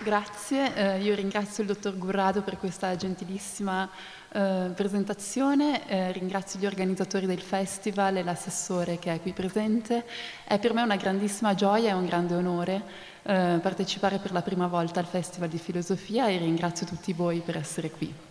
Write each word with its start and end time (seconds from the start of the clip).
Grazie, 0.00 0.74
eh, 0.76 1.02
io 1.02 1.12
ringrazio 1.16 1.64
il 1.64 1.68
dottor 1.68 1.98
Gurrado 1.98 2.42
per 2.42 2.56
questa 2.56 2.94
gentilissima 2.94 3.90
eh, 4.30 4.70
presentazione, 4.72 5.88
eh, 5.88 6.12
ringrazio 6.12 6.60
gli 6.60 6.66
organizzatori 6.66 7.26
del 7.26 7.40
festival 7.40 8.16
e 8.16 8.22
l'assessore 8.22 9.00
che 9.00 9.12
è 9.12 9.20
qui 9.20 9.32
presente. 9.32 10.04
È 10.44 10.56
per 10.60 10.72
me 10.72 10.82
una 10.82 10.94
grandissima 10.94 11.54
gioia 11.54 11.90
e 11.90 11.94
un 11.94 12.06
grande 12.06 12.34
onore 12.36 12.82
eh, 13.22 13.58
partecipare 13.60 14.18
per 14.18 14.30
la 14.30 14.42
prima 14.42 14.68
volta 14.68 15.00
al 15.00 15.06
Festival 15.06 15.48
di 15.48 15.58
Filosofia 15.58 16.28
e 16.28 16.38
ringrazio 16.38 16.86
tutti 16.86 17.12
voi 17.12 17.40
per 17.40 17.56
essere 17.56 17.90
qui. 17.90 18.27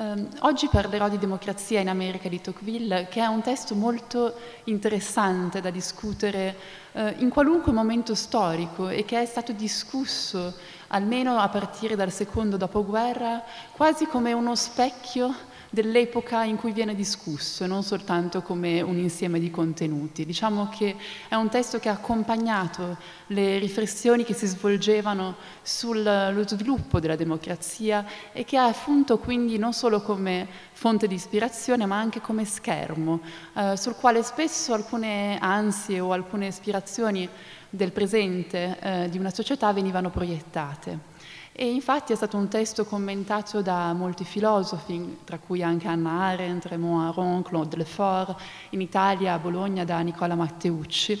Um, 0.00 0.28
oggi 0.42 0.68
parlerò 0.68 1.08
di 1.08 1.18
Democrazia 1.18 1.80
in 1.80 1.88
America 1.88 2.28
di 2.28 2.40
Tocqueville, 2.40 3.08
che 3.10 3.20
è 3.20 3.26
un 3.26 3.40
testo 3.40 3.74
molto 3.74 4.32
interessante 4.64 5.60
da 5.60 5.70
discutere 5.70 6.56
uh, 6.92 7.14
in 7.16 7.30
qualunque 7.30 7.72
momento 7.72 8.14
storico 8.14 8.88
e 8.90 9.04
che 9.04 9.20
è 9.20 9.26
stato 9.26 9.50
discusso 9.50 10.54
almeno 10.88 11.38
a 11.38 11.48
partire 11.48 11.96
dal 11.96 12.12
secondo 12.12 12.56
dopoguerra 12.56 13.42
quasi 13.72 14.06
come 14.06 14.32
uno 14.32 14.54
specchio 14.54 15.34
dell'epoca 15.70 16.44
in 16.44 16.56
cui 16.56 16.72
viene 16.72 16.94
discusso 16.94 17.66
non 17.66 17.82
soltanto 17.82 18.42
come 18.42 18.80
un 18.80 18.96
insieme 18.98 19.38
di 19.38 19.50
contenuti. 19.50 20.24
Diciamo 20.24 20.68
che 20.68 20.96
è 21.28 21.34
un 21.34 21.48
testo 21.48 21.78
che 21.78 21.88
ha 21.88 21.92
accompagnato 21.92 22.96
le 23.28 23.58
riflessioni 23.58 24.24
che 24.24 24.34
si 24.34 24.46
svolgevano 24.46 25.36
sullo 25.62 26.46
sviluppo 26.46 27.00
della 27.00 27.16
democrazia 27.16 28.04
e 28.32 28.44
che 28.44 28.56
ha 28.56 28.66
appunto 28.66 29.18
quindi 29.18 29.58
non 29.58 29.72
solo 29.72 30.00
come 30.00 30.46
fonte 30.72 31.06
di 31.06 31.14
ispirazione 31.14 31.86
ma 31.86 31.98
anche 31.98 32.20
come 32.20 32.44
schermo 32.44 33.20
eh, 33.54 33.76
sul 33.76 33.94
quale 33.96 34.22
spesso 34.22 34.72
alcune 34.72 35.38
ansie 35.38 36.00
o 36.00 36.12
alcune 36.12 36.46
ispirazioni 36.46 37.28
del 37.70 37.92
presente 37.92 38.78
eh, 38.80 39.08
di 39.10 39.18
una 39.18 39.30
società 39.30 39.72
venivano 39.72 40.10
proiettate. 40.10 41.16
E 41.60 41.68
infatti 41.68 42.12
è 42.12 42.14
stato 42.14 42.36
un 42.36 42.46
testo 42.46 42.84
commentato 42.84 43.62
da 43.62 43.92
molti 43.92 44.22
filosofi, 44.22 45.18
tra 45.24 45.40
cui 45.40 45.60
anche 45.60 45.88
Anna 45.88 46.26
Arendt, 46.26 46.66
Raymond 46.66 47.08
Aron, 47.08 47.42
Claude 47.42 47.76
Lefort, 47.76 48.40
in 48.70 48.80
Italia 48.80 49.32
a 49.32 49.38
Bologna 49.40 49.84
da 49.84 49.98
Nicola 49.98 50.36
Matteucci. 50.36 51.20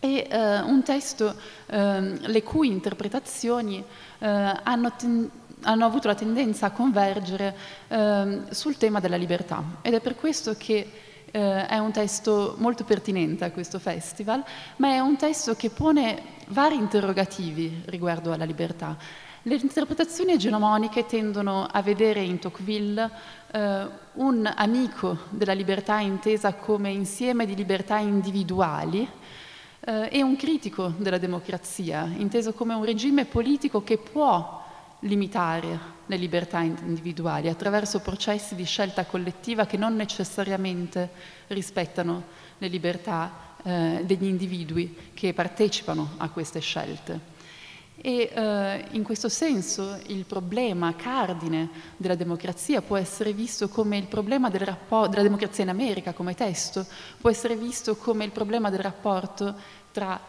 E 0.00 0.26
eh, 0.28 0.60
un 0.60 0.82
testo 0.82 1.36
eh, 1.66 2.00
le 2.00 2.42
cui 2.42 2.66
interpretazioni 2.66 3.78
eh, 4.18 4.26
hanno, 4.26 4.92
ten- 4.96 5.30
hanno, 5.60 5.84
avuto 5.84 6.08
la 6.08 6.16
tendenza 6.16 6.66
a 6.66 6.70
convergere 6.72 7.56
ehm, 7.86 8.50
sul 8.50 8.76
tema 8.76 8.98
della 8.98 9.14
libertà. 9.14 9.62
Ed 9.82 9.94
è 9.94 10.00
per 10.00 10.16
questo 10.16 10.56
che 10.58 10.90
eh, 11.30 11.66
è 11.68 11.78
un 11.78 11.92
testo 11.92 12.56
molto 12.58 12.82
pertinente 12.82 13.44
a 13.44 13.52
questo 13.52 13.78
festival, 13.78 14.42
ma 14.78 14.88
è 14.88 14.98
un 14.98 15.16
testo 15.16 15.54
che 15.54 15.70
pone 15.70 16.22
vari 16.48 16.74
interrogativi 16.74 17.82
riguardo 17.86 18.32
alla 18.32 18.44
libertà. 18.44 19.22
Le 19.46 19.56
interpretazioni 19.56 20.32
egemoniche 20.32 21.04
tendono 21.04 21.68
a 21.70 21.82
vedere 21.82 22.22
in 22.22 22.38
Tocqueville 22.38 23.10
eh, 23.52 23.86
un 24.14 24.50
amico 24.56 25.18
della 25.28 25.52
libertà 25.52 25.98
intesa 26.00 26.54
come 26.54 26.88
insieme 26.88 27.44
di 27.44 27.54
libertà 27.54 27.98
individuali 27.98 29.06
eh, 29.80 30.08
e 30.10 30.22
un 30.22 30.34
critico 30.36 30.94
della 30.96 31.18
democrazia, 31.18 32.10
inteso 32.16 32.54
come 32.54 32.72
un 32.72 32.86
regime 32.86 33.26
politico 33.26 33.84
che 33.84 33.98
può 33.98 34.64
limitare 35.00 35.78
le 36.06 36.16
libertà 36.16 36.60
individuali 36.60 37.50
attraverso 37.50 38.00
processi 38.00 38.54
di 38.54 38.64
scelta 38.64 39.04
collettiva 39.04 39.66
che 39.66 39.76
non 39.76 39.94
necessariamente 39.94 41.10
rispettano 41.48 42.22
le 42.56 42.68
libertà 42.68 43.30
eh, 43.62 44.00
degli 44.06 44.24
individui 44.24 45.12
che 45.12 45.34
partecipano 45.34 46.12
a 46.16 46.30
queste 46.30 46.60
scelte. 46.60 47.33
E 47.96 48.30
eh, 48.32 48.84
in 48.90 49.02
questo 49.02 49.28
senso 49.28 49.98
il 50.06 50.24
problema 50.24 50.94
cardine 50.94 51.70
della 51.96 52.16
democrazia 52.16 52.82
può 52.82 52.96
essere 52.96 53.32
visto 53.32 53.68
come 53.68 53.96
il 53.96 54.06
problema 54.06 54.50
del 54.50 54.62
rapporto, 54.62 55.10
della 55.10 55.22
democrazia 55.22 55.64
in 55.64 55.70
America 55.70 56.12
come 56.12 56.34
testo, 56.34 56.86
può 57.20 57.30
essere 57.30 57.56
visto 57.56 57.96
come 57.96 58.24
il 58.24 58.32
problema 58.32 58.68
del 58.68 58.80
rapporto 58.80 59.54
tra 59.92 60.20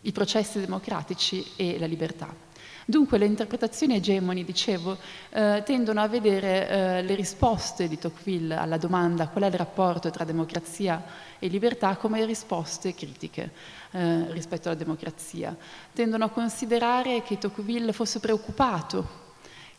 i 0.00 0.12
processi 0.12 0.60
democratici 0.60 1.52
e 1.56 1.78
la 1.78 1.86
libertà. 1.86 2.52
Dunque 2.86 3.16
le 3.16 3.24
interpretazioni 3.24 3.94
egemoni, 3.94 4.44
dicevo, 4.44 4.98
eh, 5.30 5.62
tendono 5.64 6.02
a 6.02 6.08
vedere 6.08 6.68
eh, 6.68 7.02
le 7.02 7.14
risposte 7.14 7.88
di 7.88 7.98
Tocqueville 7.98 8.56
alla 8.56 8.76
domanda 8.76 9.28
qual 9.28 9.44
è 9.44 9.46
il 9.46 9.54
rapporto 9.54 10.10
tra 10.10 10.24
democrazia 10.24 11.02
e 11.38 11.48
libertà 11.48 11.96
come 11.96 12.24
risposte 12.26 12.94
critiche 12.94 13.50
eh, 13.92 14.30
rispetto 14.32 14.68
alla 14.68 14.76
democrazia. 14.76 15.56
Tendono 15.94 16.26
a 16.26 16.28
considerare 16.28 17.22
che 17.22 17.38
Tocqueville 17.38 17.92
fosse 17.92 18.20
preoccupato 18.20 19.22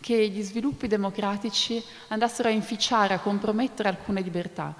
che 0.02 0.28
gli 0.28 0.42
sviluppi 0.42 0.88
democratici 0.88 1.84
andassero 2.08 2.50
a 2.50 2.52
inficiare, 2.52 3.14
a 3.14 3.20
compromettere 3.20 3.90
alcune 3.90 4.22
libertà 4.22 4.76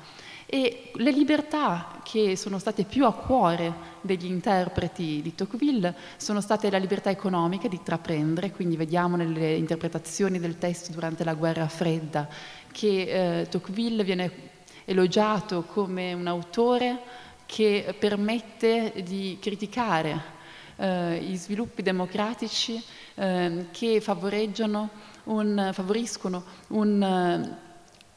e 0.46 0.92
le 0.94 1.12
libertà 1.12 2.00
che 2.04 2.36
sono 2.36 2.60
state 2.60 2.84
più 2.84 3.06
a 3.06 3.14
cuore 3.14 3.94
degli 4.02 4.26
interpreti 4.26 5.22
di 5.22 5.34
Tocqueville 5.34 5.96
sono 6.18 6.40
state 6.40 6.70
la 6.70 6.78
libertà 6.78 7.10
economica 7.10 7.68
di 7.68 7.78
intraprendere, 7.78 8.52
quindi 8.52 8.78
vediamo 8.78 9.16
nelle 9.16 9.56
interpretazioni 9.56 10.40
del 10.40 10.58
testo 10.58 10.92
durante 10.92 11.24
la 11.24 11.34
guerra 11.34 11.68
fredda 11.68 12.28
che 12.72 13.42
eh, 13.42 13.48
Tocqueville 13.50 14.04
viene 14.04 14.32
elogiato 14.86 15.64
come 15.64 16.14
un 16.14 16.28
autore 16.28 17.00
che 17.46 17.96
permette 17.98 18.94
di 19.04 19.38
criticare 19.40 20.34
eh, 20.76 21.20
gli 21.22 21.36
sviluppi 21.36 21.82
democratici 21.82 22.84
eh, 23.16 23.68
che 23.72 24.04
un, 25.24 25.70
favoriscono 25.74 26.44
un, 26.68 27.02
eh, 27.02 27.58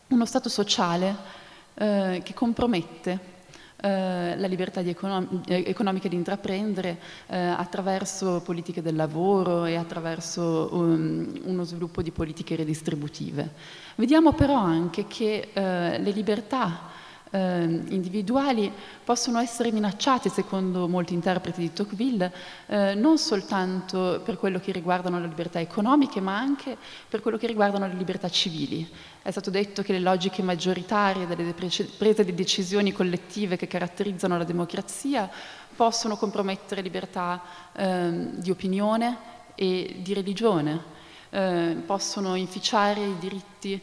uno 0.08 0.24
Stato 0.26 0.48
sociale 0.48 1.37
eh, 1.78 2.20
che 2.24 2.34
compromette 2.34 3.36
eh, 3.80 4.36
la 4.36 4.46
libertà 4.48 4.82
di 4.82 4.90
econom- 4.90 5.48
eh, 5.48 5.62
economica 5.66 6.08
di 6.08 6.16
intraprendere 6.16 6.98
eh, 7.28 7.36
attraverso 7.38 8.40
politiche 8.40 8.82
del 8.82 8.96
lavoro 8.96 9.64
e 9.64 9.76
attraverso 9.76 10.68
um, 10.72 11.40
uno 11.44 11.62
sviluppo 11.62 12.02
di 12.02 12.10
politiche 12.10 12.56
redistributive. 12.56 13.48
Vediamo 13.94 14.32
però 14.32 14.56
anche 14.56 15.06
che 15.06 15.50
le 15.54 16.10
libertà 16.10 16.90
eh, 17.30 17.62
individuali 17.88 18.72
possono 19.04 19.38
essere 19.38 19.70
minacciate, 19.72 20.28
secondo 20.28 20.88
molti 20.88 21.14
interpreti 21.14 21.60
di 21.60 21.72
Tocqueville, 21.72 22.32
eh, 22.66 22.94
non 22.94 23.18
soltanto 23.18 24.20
per 24.24 24.38
quello 24.38 24.58
che 24.58 24.72
riguardano 24.72 25.20
le 25.20 25.26
libertà 25.26 25.60
economiche, 25.60 26.20
ma 26.20 26.38
anche 26.38 26.76
per 27.08 27.20
quello 27.20 27.36
che 27.36 27.46
riguardano 27.46 27.86
le 27.86 27.94
libertà 27.94 28.28
civili. 28.28 28.88
È 29.22 29.30
stato 29.30 29.50
detto 29.50 29.82
che 29.82 29.92
le 29.92 30.00
logiche 30.00 30.42
maggioritarie 30.42 31.26
delle 31.26 31.52
prese 31.54 32.24
di 32.24 32.34
decisioni 32.34 32.92
collettive 32.92 33.56
che 33.56 33.66
caratterizzano 33.66 34.38
la 34.38 34.44
democrazia 34.44 35.28
possono 35.76 36.16
compromettere 36.16 36.80
libertà 36.80 37.42
eh, 37.72 38.30
di 38.32 38.50
opinione 38.50 39.16
e 39.54 39.96
di 40.02 40.14
religione, 40.14 40.82
eh, 41.30 41.76
possono 41.84 42.34
inficiare 42.36 43.04
i 43.04 43.18
diritti 43.18 43.80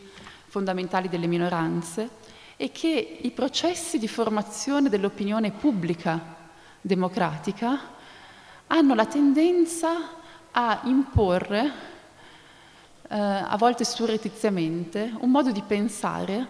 fondamentali 0.48 1.10
delle 1.10 1.28
minoranze 1.28 2.24
e 2.58 2.72
che 2.72 3.18
i 3.22 3.32
processi 3.32 4.00
di 4.00 4.08
formazione 4.08 4.90
dell'opinione 4.90 5.52
pubblica 5.52 6.36
democratica 6.82 7.94
hanno 8.68 8.96
la 8.96 9.06
tendenza 9.06 10.24
a 10.52 10.82
imporre, 10.84 11.72
eh, 13.10 13.18
a 13.18 13.56
volte 13.58 13.84
surrettiziamente, 13.84 15.14
un 15.20 15.32
modo 15.32 15.52
di 15.52 15.62
pensare 15.62 16.48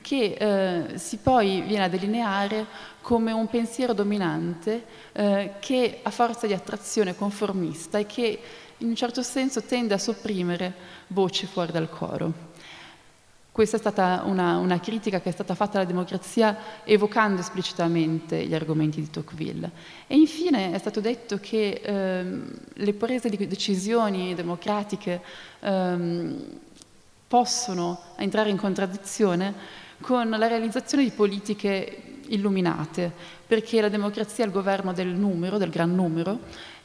che 0.00 0.36
eh, 0.38 0.98
si 0.98 1.18
poi 1.18 1.60
viene 1.62 1.84
a 1.84 1.88
delineare 1.88 2.66
come 3.00 3.32
un 3.32 3.48
pensiero 3.48 3.92
dominante 3.92 4.84
eh, 5.12 5.54
che 5.58 6.00
a 6.02 6.10
forza 6.10 6.46
di 6.46 6.52
attrazione 6.52 7.16
conformista 7.16 7.98
e 7.98 8.06
che 8.06 8.40
in 8.78 8.88
un 8.88 8.94
certo 8.94 9.22
senso 9.22 9.62
tende 9.62 9.94
a 9.94 9.98
sopprimere 9.98 10.72
voci 11.08 11.46
fuori 11.46 11.72
dal 11.72 11.90
coro. 11.90 12.47
Questa 13.58 13.76
è 13.76 13.80
stata 13.80 14.22
una, 14.24 14.58
una, 14.58 14.78
critica 14.78 15.20
che 15.20 15.30
è 15.30 15.32
stata 15.32 15.56
fatta 15.56 15.78
alla 15.78 15.86
democrazia 15.88 16.56
evocando 16.84 17.40
esplicitamente 17.40 18.46
gli 18.46 18.54
argomenti 18.54 19.00
di 19.00 19.10
Tocqueville. 19.10 19.72
E 20.06 20.14
infine 20.14 20.70
è 20.70 20.78
stato 20.78 21.00
detto 21.00 21.38
che 21.40 21.80
ehm, 21.82 22.52
le 22.74 22.92
prese 22.92 23.28
di 23.28 23.48
decisioni 23.48 24.36
democratiche 24.36 25.20
ehm, 25.58 26.44
possono 27.26 28.00
entrare 28.18 28.50
in 28.50 28.58
contraddizione 28.58 29.52
con 30.02 30.30
la 30.30 30.46
realizzazione 30.46 31.02
di 31.02 31.10
politiche 31.10 32.20
illuminate, 32.28 33.10
perché 33.44 33.80
la 33.80 33.88
democrazia 33.88 34.44
è 34.44 34.46
il 34.46 34.52
governo 34.52 34.92
del 34.92 35.08
numero, 35.08 35.58
del 35.58 35.70
gran 35.70 35.92
numero, 35.92 36.38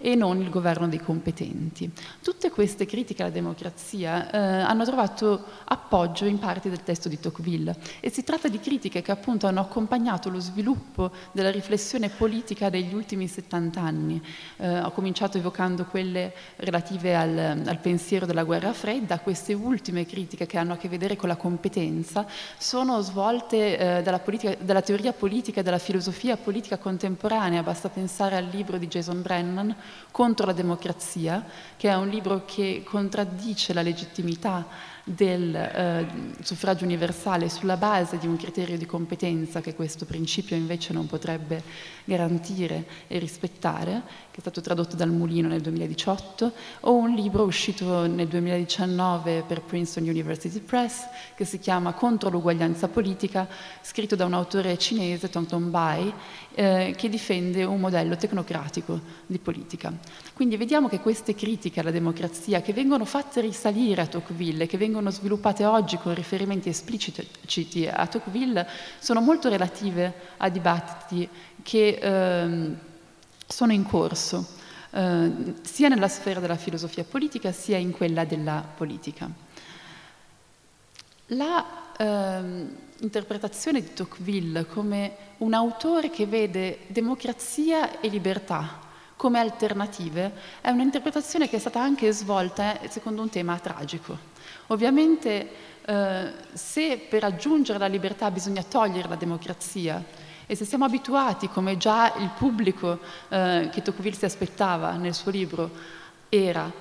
e 0.06 0.16
non 0.16 0.42
il 0.42 0.50
governo 0.50 0.90
dei 0.90 1.00
competenti. 1.00 1.90
Tutte 2.22 2.52
queste 2.52 2.86
critiche 2.86 3.24
alla 3.24 3.32
democrazia 3.32 4.30
eh, 4.30 4.38
hanno 4.38 4.84
trovato 4.84 5.46
appoggio 5.64 6.26
in 6.26 6.40
parte 6.40 6.70
del 6.70 6.84
testo 6.84 7.08
di 7.08 7.22
Tocqueville 7.22 7.78
e 8.02 8.10
si 8.10 8.22
tratta 8.22 8.50
di 8.50 8.60
critiche 8.60 9.02
che 9.02 9.12
appunto 9.14 9.48
hanno 9.48 9.62
accompagnato 9.62 10.30
lo 10.30 10.42
sviluppo 10.42 11.10
della 11.32 11.52
riflessione 11.52 12.10
politica 12.10 12.70
degli 12.70 12.94
ultimi 12.94 13.30
70 13.30 13.80
anni. 13.80 14.22
Eh, 14.58 14.80
ho 14.82 14.92
cominciato 14.92 15.38
evocando 15.38 15.86
quelle 15.86 16.34
relative 16.58 17.16
al, 17.16 17.64
al 17.66 17.80
pensiero 17.80 18.26
della 18.26 18.44
guerra 18.44 18.74
fredda, 18.74 19.20
queste 19.20 19.54
ultime 19.54 20.06
critiche 20.06 20.46
che 20.46 20.58
hanno 20.58 20.74
a 20.74 20.78
che 20.78 20.90
vedere 20.90 21.16
con 21.16 21.30
la 21.30 21.38
competenza 21.38 22.28
sono 22.58 23.00
svolte 23.00 23.78
eh, 23.78 24.02
dalla, 24.02 24.20
politica, 24.20 24.54
dalla 24.60 24.82
teoria 24.82 25.14
politica 25.14 25.62
e 25.62 25.64
dalla 25.64 25.78
filosofia 25.78 26.36
politica 26.36 26.78
contemporanea, 26.78 27.64
basta 27.64 27.88
pensare 27.88 28.36
al 28.36 28.50
libro 28.52 28.78
di 28.78 28.88
Jason 28.88 29.22
Brennan 29.22 29.74
contro 30.12 30.46
la 30.46 30.54
democrazia, 30.54 31.44
che 31.78 31.90
è 31.90 31.96
un 31.96 32.10
libro 32.10 32.44
che 32.46 32.84
contraddice 32.86 33.74
la 33.74 33.82
legittimità 33.82 34.66
del 35.06 35.54
eh, 35.54 36.08
suffragio 36.42 36.86
universale 36.86 37.50
sulla 37.50 37.76
base 37.76 38.18
di 38.18 38.26
un 38.26 38.38
criterio 38.38 38.78
di 38.78 38.86
competenza 38.86 39.60
che 39.60 39.76
questo 39.76 40.06
principio 40.06 40.56
invece 40.56 40.94
non 40.94 41.08
potrebbe 41.08 41.62
garantire 42.06 42.86
e 43.08 43.20
rispettare, 43.20 44.02
che 44.32 44.38
è 44.38 44.40
stato 44.40 44.62
tradotto 44.62 44.96
dal 44.96 45.10
Mulino 45.10 45.50
nel 45.50 45.62
2018, 45.62 46.54
o 46.82 46.94
un 46.94 47.14
libro 47.14 47.44
uscito 47.44 48.08
nel 48.08 48.28
2019 48.28 49.44
per 49.46 49.62
Princeton 49.62 50.08
University 50.08 50.60
Press 50.60 51.06
che 51.36 51.44
si 51.44 51.60
chiama 51.60 51.92
Contro 51.94 52.30
l'uguaglianza 52.30 52.88
politica, 52.88 53.48
scritto 53.82 54.16
da 54.16 54.26
un 54.26 54.34
autore 54.34 54.78
cinese, 54.78 55.30
Tong 55.30 55.48
Tong 55.48 55.70
Bai, 55.70 56.14
eh, 56.56 56.94
che 56.96 57.10
difende 57.10 57.64
un 57.64 57.80
modello 57.80 58.16
tecnocratico 58.16 59.00
di 59.26 59.40
politica. 59.40 59.92
Quindi 60.34 60.56
vediamo 60.56 60.88
che 60.88 61.00
queste 61.00 61.36
critiche 61.36 61.82
alla 61.82 61.92
democrazia, 61.92 62.62
che 62.62 62.74
vengono 62.74 63.06
fatte 63.06 63.42
risalire 63.42 64.02
a 64.02 64.08
Tocqueville, 64.08 64.66
che 64.66 64.78
vengono 64.78 64.93
sviluppate 65.10 65.66
oggi 65.66 65.98
con 65.98 66.14
riferimenti 66.14 66.70
espliciti 66.70 67.88
a 67.88 68.06
Tocqueville, 68.08 68.68
sono 69.00 69.22
molto 69.22 69.50
relative 69.50 70.14
a 70.38 70.50
dibattiti 70.50 71.28
che 71.62 72.00
eh, 72.02 72.76
sono 73.48 73.72
in 73.72 73.84
corso, 73.84 74.48
eh, 74.92 75.32
sia 75.62 75.88
nella 75.88 76.08
sfera 76.08 76.40
della 76.40 76.56
filosofia 76.56 77.04
politica, 77.04 77.52
sia 77.52 77.78
in 77.78 77.92
quella 77.92 78.26
della 78.26 78.64
politica. 78.76 79.30
La 81.28 81.66
eh, 81.98 82.68
interpretazione 83.00 83.82
di 83.82 83.94
Tocqueville 83.94 84.66
come 84.66 85.16
un 85.38 85.54
autore 85.54 86.10
che 86.10 86.26
vede 86.26 86.80
democrazia 86.88 88.00
e 88.00 88.08
libertà 88.08 88.82
come 89.16 89.40
alternative 89.40 90.34
è 90.62 90.70
un'interpretazione 90.70 91.48
che 91.48 91.56
è 91.56 91.60
stata 91.60 91.82
anche 91.82 92.12
svolta 92.12 92.80
eh, 92.80 92.90
secondo 92.90 93.22
un 93.22 93.30
tema 93.30 93.58
tragico. 93.58 94.33
Ovviamente 94.74 95.50
eh, 95.86 96.34
se 96.54 96.98
per 97.08 97.22
raggiungere 97.22 97.78
la 97.78 97.86
libertà 97.86 98.32
bisogna 98.32 98.64
togliere 98.64 99.08
la 99.08 99.16
democrazia 99.16 100.04
e 100.48 100.56
se 100.56 100.66
siamo 100.66 100.86
abituati, 100.86 101.48
come 101.48 101.78
già 101.78 102.12
il 102.18 102.32
pubblico 102.36 103.00
eh, 103.30 103.70
che 103.72 103.82
Tocqueville 103.84 104.16
si 104.16 104.26
aspettava 104.26 104.94
nel 104.94 105.14
suo 105.14 105.30
libro 105.30 105.70
era, 106.28 106.72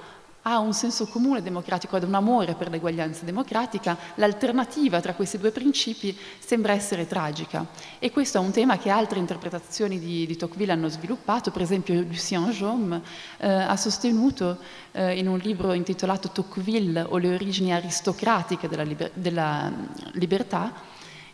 ha 0.42 0.58
un 0.58 0.72
senso 0.72 1.06
comune 1.06 1.42
democratico, 1.42 1.96
ad 1.96 2.02
un 2.02 2.14
amore 2.14 2.54
per 2.54 2.68
l'eguaglianza 2.68 3.24
democratica, 3.24 3.96
l'alternativa 4.16 5.00
tra 5.00 5.14
questi 5.14 5.38
due 5.38 5.52
principi 5.52 6.16
sembra 6.38 6.72
essere 6.72 7.06
tragica. 7.06 7.66
E 7.98 8.10
questo 8.10 8.38
è 8.38 8.40
un 8.40 8.50
tema 8.50 8.78
che 8.78 8.90
altre 8.90 9.18
interpretazioni 9.18 9.98
di, 9.98 10.26
di 10.26 10.36
Tocqueville 10.36 10.72
hanno 10.72 10.88
sviluppato, 10.88 11.50
per 11.50 11.62
esempio 11.62 11.94
Lucien 12.00 12.50
Jaume 12.50 13.00
eh, 13.38 13.48
ha 13.48 13.76
sostenuto 13.76 14.58
eh, 14.92 15.16
in 15.16 15.28
un 15.28 15.38
libro 15.38 15.72
intitolato 15.72 16.30
Tocqueville 16.30 17.02
o 17.08 17.18
le 17.18 17.34
origini 17.34 17.72
aristocratiche 17.72 18.68
della, 18.68 18.82
liber- 18.82 19.12
della 19.14 19.70
mm, 19.70 19.84
libertà, 20.14 20.72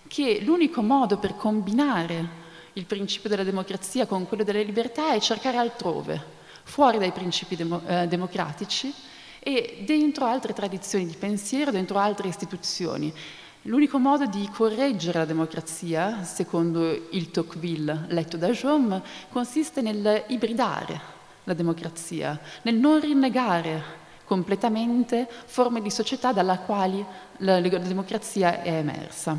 che 0.07 0.41
l'unico 0.43 0.83
modo 0.83 1.19
per 1.19 1.37
combinare 1.37 2.47
il 2.75 2.85
principio 2.85 3.29
della 3.29 3.43
democrazia 3.43 4.07
con 4.07 4.27
quello 4.27 4.45
della 4.45 4.61
libertà 4.61 5.13
è 5.13 5.21
cercare 5.21 5.57
altrove, 5.57 6.37
fuori 6.69 6.99
dai 6.99 7.13
principi 7.13 7.57
demo, 7.57 7.81
eh, 7.87 8.07
democratici 8.07 8.93
e 9.41 9.83
dentro 9.87 10.27
altre 10.27 10.53
tradizioni 10.53 11.07
di 11.07 11.17
pensiero, 11.17 11.71
dentro 11.71 11.99
altre 11.99 12.29
istituzioni. 12.29 13.13
L'unico 13.63 13.99
modo 13.99 14.27
di 14.27 14.49
correggere 14.53 15.19
la 15.19 15.25
democrazia, 15.25 16.23
secondo 16.25 17.09
il 17.11 17.31
Tocqueville 17.31 18.05
letto 18.09 18.37
da 18.37 18.51
Jaume, 18.51 19.03
consiste 19.31 19.81
nel 19.81 20.25
ibridare 20.29 21.17
la 21.45 21.55
democrazia, 21.55 22.39
nel 22.63 22.77
non 22.77 23.01
rinnegare 23.01 24.07
completamente 24.25 25.27
forme 25.47 25.81
di 25.81 25.91
società 25.91 26.33
dalla 26.33 26.59
quali 26.59 27.05
la, 27.39 27.59
la 27.61 27.79
democrazia 27.79 28.63
è 28.63 28.75
emersa. 28.75 29.37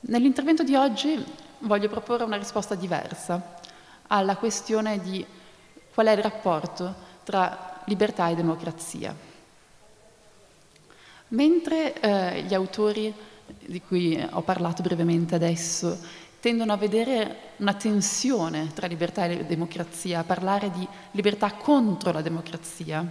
Nell'intervento 0.00 0.62
di 0.62 0.74
oggi 0.74 1.24
voglio 1.60 1.88
proporre 1.88 2.24
una 2.24 2.36
risposta 2.36 2.74
diversa 2.74 3.54
alla 4.08 4.36
questione 4.36 5.00
di 5.00 5.24
qual 5.96 6.08
è 6.08 6.12
il 6.12 6.22
rapporto 6.22 6.94
tra 7.24 7.80
libertà 7.86 8.28
e 8.28 8.34
democrazia. 8.34 9.16
Mentre 11.28 11.98
eh, 11.98 12.42
gli 12.42 12.52
autori 12.52 13.14
di 13.64 13.80
cui 13.80 14.22
ho 14.30 14.42
parlato 14.42 14.82
brevemente 14.82 15.36
adesso 15.36 15.98
tendono 16.38 16.74
a 16.74 16.76
vedere 16.76 17.54
una 17.56 17.72
tensione 17.72 18.74
tra 18.74 18.86
libertà 18.86 19.24
e 19.24 19.46
democrazia, 19.46 20.18
a 20.18 20.24
parlare 20.24 20.70
di 20.70 20.86
libertà 21.12 21.54
contro 21.54 22.12
la 22.12 22.20
democrazia, 22.20 23.02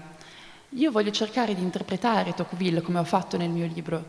io 0.69 0.91
voglio 0.91 1.09
cercare 1.09 1.55
di 1.55 1.63
interpretare 1.63 2.35
Tocqueville, 2.35 2.83
come 2.83 2.99
ho 2.99 3.03
fatto 3.03 3.35
nel 3.35 3.49
mio 3.49 3.65
libro, 3.65 4.05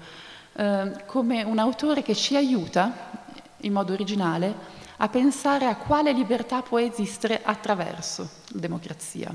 eh, 0.53 1.03
come 1.07 1.43
un 1.45 1.59
autore 1.59 2.03
che 2.03 2.15
ci 2.15 2.37
aiuta, 2.37 3.25
in 3.61 3.73
modo 3.73 3.95
originale, 3.95 4.85
a 4.99 5.09
pensare 5.09 5.67
a 5.67 5.77
quale 5.77 6.13
libertà 6.13 6.63
può 6.63 6.79
esistere 6.79 7.43
attraverso 7.43 8.29
la 8.49 8.61
democrazia. 8.61 9.35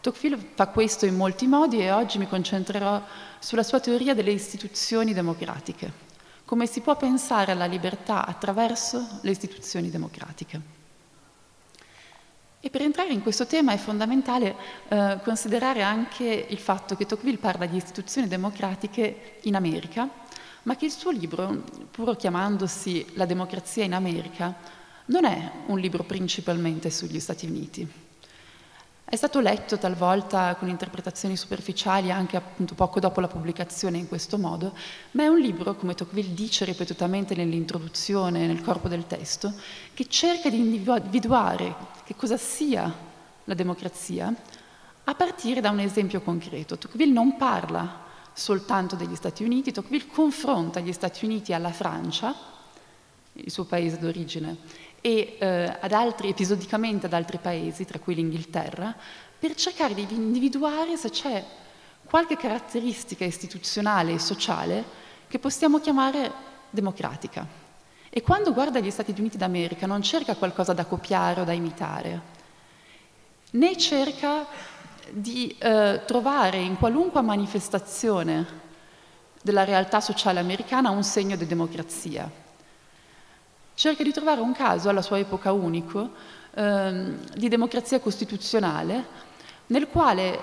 Tocqueville 0.00 0.52
fa 0.54 0.68
questo 0.68 1.04
in 1.04 1.14
molti 1.14 1.46
modi 1.46 1.80
e 1.80 1.90
oggi 1.90 2.18
mi 2.18 2.28
concentrerò 2.28 3.02
sulla 3.38 3.62
sua 3.62 3.80
teoria 3.80 4.14
delle 4.14 4.30
istituzioni 4.30 5.12
democratiche, 5.12 5.92
come 6.44 6.66
si 6.66 6.80
può 6.80 6.96
pensare 6.96 7.52
alla 7.52 7.66
libertà 7.66 8.24
attraverso 8.24 9.18
le 9.22 9.30
istituzioni 9.30 9.90
democratiche. 9.90 10.78
E 12.62 12.68
per 12.68 12.82
entrare 12.82 13.12
in 13.12 13.22
questo 13.22 13.46
tema 13.46 13.72
è 13.72 13.78
fondamentale 13.78 14.54
eh, 14.88 15.18
considerare 15.22 15.82
anche 15.82 16.46
il 16.48 16.58
fatto 16.58 16.94
che 16.94 17.06
Tocqueville 17.06 17.38
parla 17.38 17.66
di 17.66 17.76
istituzioni 17.76 18.28
democratiche 18.28 19.38
in 19.42 19.54
America 19.54 20.08
ma 20.64 20.76
che 20.76 20.86
il 20.86 20.90
suo 20.90 21.10
libro, 21.10 21.64
pur 21.90 22.16
chiamandosi 22.16 23.06
La 23.14 23.26
democrazia 23.26 23.84
in 23.84 23.94
America, 23.94 24.54
non 25.06 25.24
è 25.24 25.50
un 25.66 25.78
libro 25.78 26.04
principalmente 26.04 26.90
sugli 26.90 27.20
Stati 27.20 27.46
Uniti. 27.46 27.88
È 29.10 29.16
stato 29.16 29.40
letto 29.40 29.76
talvolta 29.76 30.54
con 30.54 30.68
interpretazioni 30.68 31.36
superficiali 31.36 32.12
anche 32.12 32.36
appunto 32.36 32.76
poco 32.76 33.00
dopo 33.00 33.20
la 33.20 33.26
pubblicazione 33.26 33.98
in 33.98 34.06
questo 34.06 34.38
modo, 34.38 34.72
ma 35.12 35.24
è 35.24 35.26
un 35.26 35.40
libro, 35.40 35.74
come 35.74 35.96
Tocqueville 35.96 36.32
dice 36.32 36.64
ripetutamente 36.64 37.34
nell'introduzione, 37.34 38.46
nel 38.46 38.62
corpo 38.62 38.86
del 38.86 39.08
testo, 39.08 39.52
che 39.94 40.06
cerca 40.08 40.48
di 40.48 40.58
individuare 40.58 41.74
che 42.04 42.14
cosa 42.14 42.36
sia 42.36 42.94
la 43.44 43.54
democrazia 43.54 44.32
a 45.02 45.14
partire 45.16 45.60
da 45.60 45.70
un 45.70 45.80
esempio 45.80 46.20
concreto. 46.20 46.78
Tocqueville 46.78 47.12
non 47.12 47.36
parla 47.36 48.09
soltanto 48.40 48.96
degli 48.96 49.14
Stati 49.14 49.44
Uniti, 49.44 49.70
Tocqueville 49.70 50.10
confronta 50.10 50.80
gli 50.80 50.92
Stati 50.92 51.26
Uniti 51.26 51.52
alla 51.52 51.72
Francia, 51.72 52.34
il 53.34 53.50
suo 53.50 53.64
paese 53.64 53.98
d'origine, 53.98 54.56
e 55.02 55.36
eh, 55.38 55.76
ad 55.78 55.92
altri, 55.92 56.30
episodicamente 56.30 57.04
ad 57.04 57.12
altri 57.12 57.36
paesi, 57.36 57.84
tra 57.84 57.98
cui 57.98 58.14
l'Inghilterra, 58.14 58.96
per 59.38 59.54
cercare 59.54 59.92
di 59.92 60.06
individuare 60.10 60.96
se 60.96 61.10
c'è 61.10 61.44
qualche 62.06 62.38
caratteristica 62.38 63.24
istituzionale 63.24 64.12
e 64.12 64.18
sociale 64.18 64.84
che 65.28 65.38
possiamo 65.38 65.78
chiamare 65.78 66.32
democratica. 66.70 67.46
E 68.08 68.22
quando 68.22 68.54
guarda 68.54 68.80
gli 68.80 68.90
Stati 68.90 69.14
Uniti 69.18 69.36
d'America 69.36 69.86
non 69.86 70.00
cerca 70.00 70.34
qualcosa 70.34 70.72
da 70.72 70.86
copiare 70.86 71.42
o 71.42 71.44
da 71.44 71.52
imitare, 71.52 72.20
né 73.50 73.76
cerca 73.76 74.46
di 75.10 75.54
eh, 75.58 76.02
trovare 76.06 76.58
in 76.58 76.76
qualunque 76.76 77.20
manifestazione 77.20 78.68
della 79.42 79.64
realtà 79.64 80.00
sociale 80.00 80.40
americana 80.40 80.90
un 80.90 81.02
segno 81.02 81.36
di 81.36 81.46
democrazia. 81.46 82.30
Cerca 83.74 84.02
di 84.02 84.12
trovare 84.12 84.40
un 84.40 84.52
caso 84.52 84.88
alla 84.88 85.02
sua 85.02 85.18
epoca 85.18 85.52
unico 85.52 86.10
eh, 86.54 87.16
di 87.34 87.48
democrazia 87.48 88.00
costituzionale 88.00 89.28
nel 89.66 89.88
quale, 89.88 90.38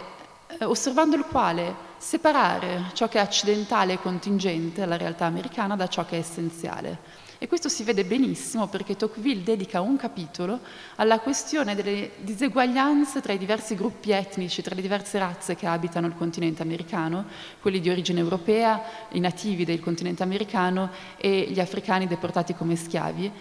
eh, 0.60 0.66
osservando 0.66 1.16
il 1.16 1.26
quale, 1.26 1.86
separare 1.98 2.92
ciò 2.94 3.08
che 3.08 3.18
è 3.18 3.22
accidentale 3.22 3.94
e 3.94 4.02
contingente 4.02 4.82
alla 4.82 4.98
realtà 4.98 5.26
americana 5.26 5.76
da 5.76 5.88
ciò 5.88 6.06
che 6.06 6.16
è 6.16 6.20
essenziale. 6.20 7.26
E 7.40 7.48
questo 7.48 7.70
si 7.70 7.84
vede 7.84 8.04
benissimo 8.04 8.68
perché 8.68 8.96
Tocqueville 8.96 9.44
dedica 9.44 9.80
un 9.80 9.96
capitolo 9.96 10.60
alla 10.96 11.20
questione 11.20 11.76
delle 11.76 12.14
diseguaglianze 12.22 13.22
tra 13.22 13.32
i 13.32 13.38
diversi 13.38 13.76
gruppi 13.76 14.10
etnici, 14.10 14.64
tra 14.64 14.74
le 14.74 14.82
diverse 14.82 15.20
razze 15.20 15.56
che 15.56 15.68
abitano 15.68 16.08
il 16.08 16.16
continente 16.16 16.64
americano, 16.64 17.26
quelli 17.62 17.80
di 17.80 17.92
origine 17.92 18.22
europea, 18.22 18.82
i 19.10 19.20
nativi 19.20 19.66
del 19.66 19.80
continente 19.80 20.24
americano 20.24 20.90
e 21.16 21.48
gli 21.52 21.60
africani 21.60 22.08
deportati 22.08 22.56
come 22.56 22.76
schiavi. 22.76 23.32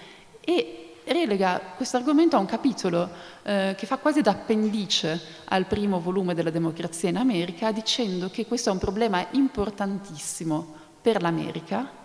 E 0.41 0.93
relega 1.07 1.59
questo 1.75 1.97
argomento 1.97 2.37
a 2.37 2.41
un 2.41 2.47
capitolo 2.47 3.09
eh, 3.45 3.75
che 3.79 3.87
fa 3.87 3.97
quasi 3.97 4.21
da 4.21 4.33
appendice 4.33 5.19
al 5.45 5.65
primo 5.65 6.01
volume 6.01 6.35
della 6.35 6.51
democrazia 6.51 7.09
in 7.09 7.17
America, 7.17 7.73
dicendo 7.73 8.29
che 8.29 8.45
questo 8.45 8.69
è 8.69 8.73
un 8.73 8.79
problema 8.79 9.27
importantissimo 9.31 10.75
per 11.01 11.23
l'America 11.23 12.05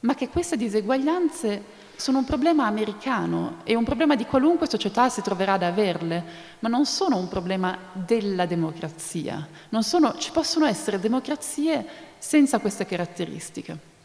ma 0.00 0.14
che 0.14 0.28
queste 0.28 0.56
diseguaglianze 0.56 1.76
sono 1.96 2.18
un 2.18 2.24
problema 2.24 2.66
americano 2.66 3.56
e 3.64 3.74
un 3.74 3.82
problema 3.82 4.14
di 4.14 4.24
qualunque 4.24 4.68
società 4.68 5.08
si 5.08 5.20
troverà 5.20 5.54
ad 5.54 5.64
averle, 5.64 6.24
ma 6.60 6.68
non 6.68 6.86
sono 6.86 7.16
un 7.16 7.26
problema 7.26 7.76
della 7.92 8.46
democrazia. 8.46 9.48
Sono, 9.80 10.16
ci 10.16 10.30
possono 10.30 10.66
essere 10.66 11.00
democrazie 11.00 11.84
senza 12.18 12.60
queste 12.60 12.86
caratteristiche. 12.86 13.96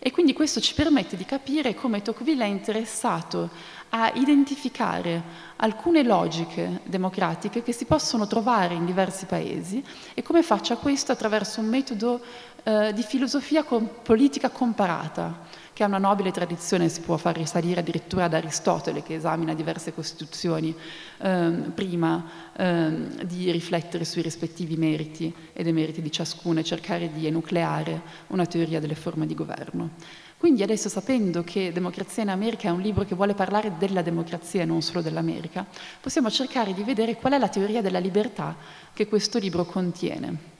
E 0.00 0.12
quindi 0.12 0.32
questo 0.32 0.60
ci 0.60 0.74
permette 0.74 1.16
di 1.16 1.24
capire 1.24 1.74
come 1.74 2.02
Tocqueville 2.02 2.44
è 2.44 2.48
interessato 2.48 3.50
a 3.90 4.12
identificare 4.14 5.22
alcune 5.56 6.04
logiche 6.04 6.82
democratiche 6.84 7.62
che 7.62 7.72
si 7.72 7.84
possono 7.84 8.26
trovare 8.28 8.74
in 8.74 8.84
diversi 8.84 9.26
paesi 9.26 9.82
e 10.14 10.22
come 10.22 10.42
faccia 10.42 10.76
questo 10.76 11.10
attraverso 11.10 11.60
un 11.60 11.66
metodo 11.66 12.20
eh, 12.68 12.92
di 12.92 13.02
filosofia 13.02 13.64
com- 13.64 13.88
politica 14.02 14.50
comparata, 14.50 15.40
che 15.72 15.84
ha 15.84 15.86
una 15.86 15.96
nobile 15.96 16.30
tradizione, 16.32 16.90
si 16.90 17.00
può 17.00 17.16
far 17.16 17.34
risalire 17.34 17.80
addirittura 17.80 18.24
ad 18.24 18.34
Aristotele, 18.34 19.02
che 19.02 19.14
esamina 19.14 19.54
diverse 19.54 19.94
costituzioni 19.94 20.76
eh, 21.18 21.50
prima 21.74 22.28
eh, 22.54 23.24
di 23.24 23.50
riflettere 23.50 24.04
sui 24.04 24.20
rispettivi 24.20 24.76
meriti 24.76 25.32
e 25.54 25.62
demeriti 25.62 26.02
di 26.02 26.12
ciascuno 26.12 26.60
e 26.60 26.64
cercare 26.64 27.10
di 27.10 27.26
enucleare 27.26 28.02
una 28.26 28.44
teoria 28.44 28.80
delle 28.80 28.96
forme 28.96 29.24
di 29.24 29.34
governo. 29.34 29.92
Quindi 30.36 30.62
adesso 30.62 30.90
sapendo 30.90 31.42
che 31.42 31.72
Democrazia 31.72 32.22
in 32.22 32.28
America 32.28 32.68
è 32.68 32.70
un 32.70 32.82
libro 32.82 33.06
che 33.06 33.14
vuole 33.14 33.32
parlare 33.32 33.72
della 33.78 34.02
democrazia 34.02 34.60
e 34.60 34.66
non 34.66 34.82
solo 34.82 35.00
dell'America, 35.00 35.64
possiamo 36.02 36.30
cercare 36.30 36.74
di 36.74 36.82
vedere 36.82 37.16
qual 37.16 37.32
è 37.32 37.38
la 37.38 37.48
teoria 37.48 37.80
della 37.80 37.98
libertà 37.98 38.54
che 38.92 39.08
questo 39.08 39.38
libro 39.38 39.64
contiene. 39.64 40.56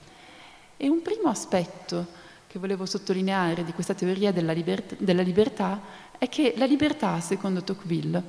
E 0.81 0.87
un 0.87 1.01
primo 1.01 1.27
aspetto 1.27 2.07
che 2.47 2.57
volevo 2.57 2.85
sottolineare 2.85 3.65
di 3.65 3.73
questa 3.73 3.93
teoria 3.93 4.31
della, 4.31 4.53
libert- 4.53 4.95
della 4.97 5.21
libertà 5.21 5.81
è 6.17 6.29
che 6.29 6.53
la 6.55 6.63
libertà, 6.63 7.19
secondo 7.19 7.65
Tocqueville, 7.65 8.23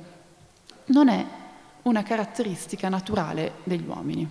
non 0.87 1.07
è 1.07 1.25
una 1.83 2.03
caratteristica 2.03 2.89
naturale 2.89 3.53
degli 3.63 3.87
uomini. 3.87 4.29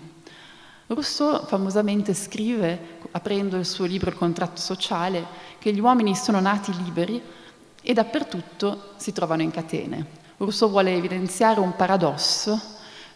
Rousseau 0.88 1.46
famosamente 1.46 2.12
scrive, 2.12 2.98
aprendo 3.12 3.56
il 3.56 3.64
suo 3.64 3.86
libro 3.86 4.10
Il 4.10 4.16
contratto 4.16 4.60
sociale, 4.60 5.24
che 5.58 5.72
gli 5.72 5.80
uomini 5.80 6.14
sono 6.14 6.40
nati 6.40 6.76
liberi 6.76 7.22
e 7.80 7.92
dappertutto 7.94 8.92
si 8.96 9.14
trovano 9.14 9.40
in 9.40 9.50
catene. 9.50 10.06
Rousseau 10.36 10.68
vuole 10.68 10.94
evidenziare 10.94 11.58
un 11.58 11.74
paradosso 11.74 12.60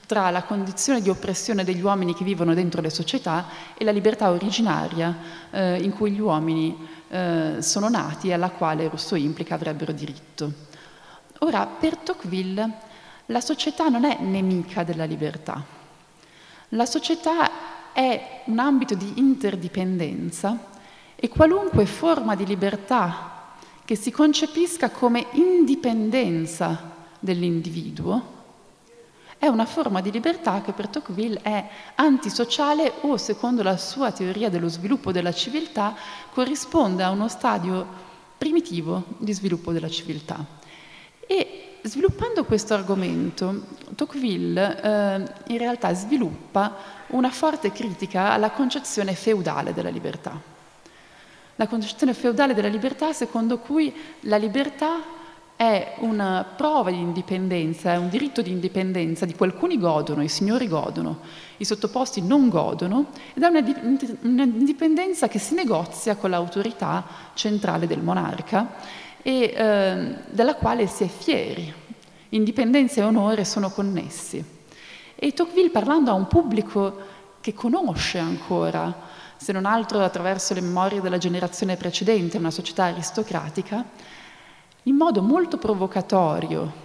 tra 0.06 0.30
la 0.30 0.42
condizione 0.42 1.00
di 1.00 1.08
oppressione 1.08 1.64
degli 1.64 1.80
uomini 1.80 2.14
che 2.14 2.24
vivono 2.24 2.54
dentro 2.54 2.80
le 2.80 2.90
società 2.90 3.46
e 3.76 3.84
la 3.84 3.90
libertà 3.90 4.30
originaria 4.30 5.16
eh, 5.50 5.82
in 5.82 5.92
cui 5.92 6.10
gli 6.10 6.20
uomini 6.20 6.76
eh, 7.08 7.56
sono 7.60 7.88
nati 7.88 8.28
e 8.28 8.32
alla 8.32 8.50
quale 8.50 8.88
Rousseau 8.88 9.20
implica 9.20 9.54
avrebbero 9.54 9.92
diritto. 9.92 10.52
Ora, 11.40 11.66
per 11.66 11.96
Tocqueville 11.98 12.72
la 13.26 13.40
società 13.40 13.88
non 13.88 14.04
è 14.04 14.18
nemica 14.20 14.84
della 14.84 15.04
libertà. 15.04 15.62
La 16.70 16.86
società 16.86 17.92
è 17.92 18.42
un 18.46 18.58
ambito 18.58 18.94
di 18.94 19.14
interdipendenza 19.16 20.72
e 21.14 21.28
qualunque 21.28 21.86
forma 21.86 22.34
di 22.34 22.44
libertà 22.44 23.52
che 23.84 23.94
si 23.94 24.10
concepisca 24.10 24.90
come 24.90 25.26
indipendenza 25.32 26.92
dell'individuo 27.20 28.33
è 29.44 29.48
una 29.48 29.66
forma 29.66 30.00
di 30.00 30.10
libertà 30.10 30.62
che 30.62 30.72
per 30.72 30.88
Tocqueville 30.88 31.38
è 31.42 31.68
antisociale 31.96 32.90
o, 33.02 33.18
secondo 33.18 33.62
la 33.62 33.76
sua 33.76 34.10
teoria 34.10 34.48
dello 34.48 34.68
sviluppo 34.68 35.12
della 35.12 35.34
civiltà, 35.34 35.94
corrisponde 36.32 37.02
a 37.02 37.10
uno 37.10 37.28
stadio 37.28 37.86
primitivo 38.38 39.04
di 39.18 39.34
sviluppo 39.34 39.70
della 39.70 39.90
civiltà. 39.90 40.42
E 41.26 41.76
sviluppando 41.82 42.46
questo 42.46 42.72
argomento, 42.72 43.66
Tocqueville 43.94 44.80
eh, 44.80 45.32
in 45.48 45.58
realtà 45.58 45.92
sviluppa 45.92 46.76
una 47.08 47.30
forte 47.30 47.70
critica 47.70 48.32
alla 48.32 48.50
concezione 48.50 49.14
feudale 49.14 49.74
della 49.74 49.90
libertà. 49.90 50.40
La 51.56 51.66
concezione 51.66 52.14
feudale 52.14 52.54
della 52.54 52.68
libertà 52.68 53.12
secondo 53.12 53.58
cui 53.58 53.94
la 54.20 54.38
libertà 54.38 55.13
è 55.56 55.94
una 55.98 56.44
prova 56.56 56.90
di 56.90 56.98
indipendenza, 56.98 57.92
è 57.92 57.96
un 57.96 58.08
diritto 58.08 58.42
di 58.42 58.50
indipendenza 58.50 59.24
di 59.24 59.34
cui 59.34 59.46
alcuni 59.46 59.78
godono, 59.78 60.22
i 60.22 60.28
signori 60.28 60.66
godono, 60.66 61.20
i 61.58 61.64
sottoposti 61.64 62.22
non 62.22 62.48
godono, 62.48 63.06
ed 63.34 63.42
è 63.42 63.48
un'indipendenza 64.22 65.28
che 65.28 65.38
si 65.38 65.54
negozia 65.54 66.16
con 66.16 66.30
l'autorità 66.30 67.04
centrale 67.34 67.86
del 67.86 68.02
monarca 68.02 68.74
e 69.22 69.54
eh, 69.56 70.14
della 70.28 70.56
quale 70.56 70.86
si 70.88 71.04
è 71.04 71.08
fieri. 71.08 71.72
Indipendenza 72.30 73.00
e 73.00 73.04
onore 73.04 73.44
sono 73.44 73.70
connessi. 73.70 74.44
E 75.14 75.32
Tocqueville, 75.32 75.70
parlando 75.70 76.10
a 76.10 76.14
un 76.14 76.26
pubblico 76.26 77.12
che 77.40 77.54
conosce 77.54 78.18
ancora, 78.18 78.92
se 79.36 79.52
non 79.52 79.66
altro 79.66 80.02
attraverso 80.02 80.52
le 80.52 80.60
memorie 80.60 81.00
della 81.00 81.18
generazione 81.18 81.76
precedente, 81.76 82.38
una 82.38 82.50
società 82.50 82.84
aristocratica, 82.84 83.84
in 84.84 84.96
modo 84.96 85.22
molto 85.22 85.58
provocatorio 85.58 86.82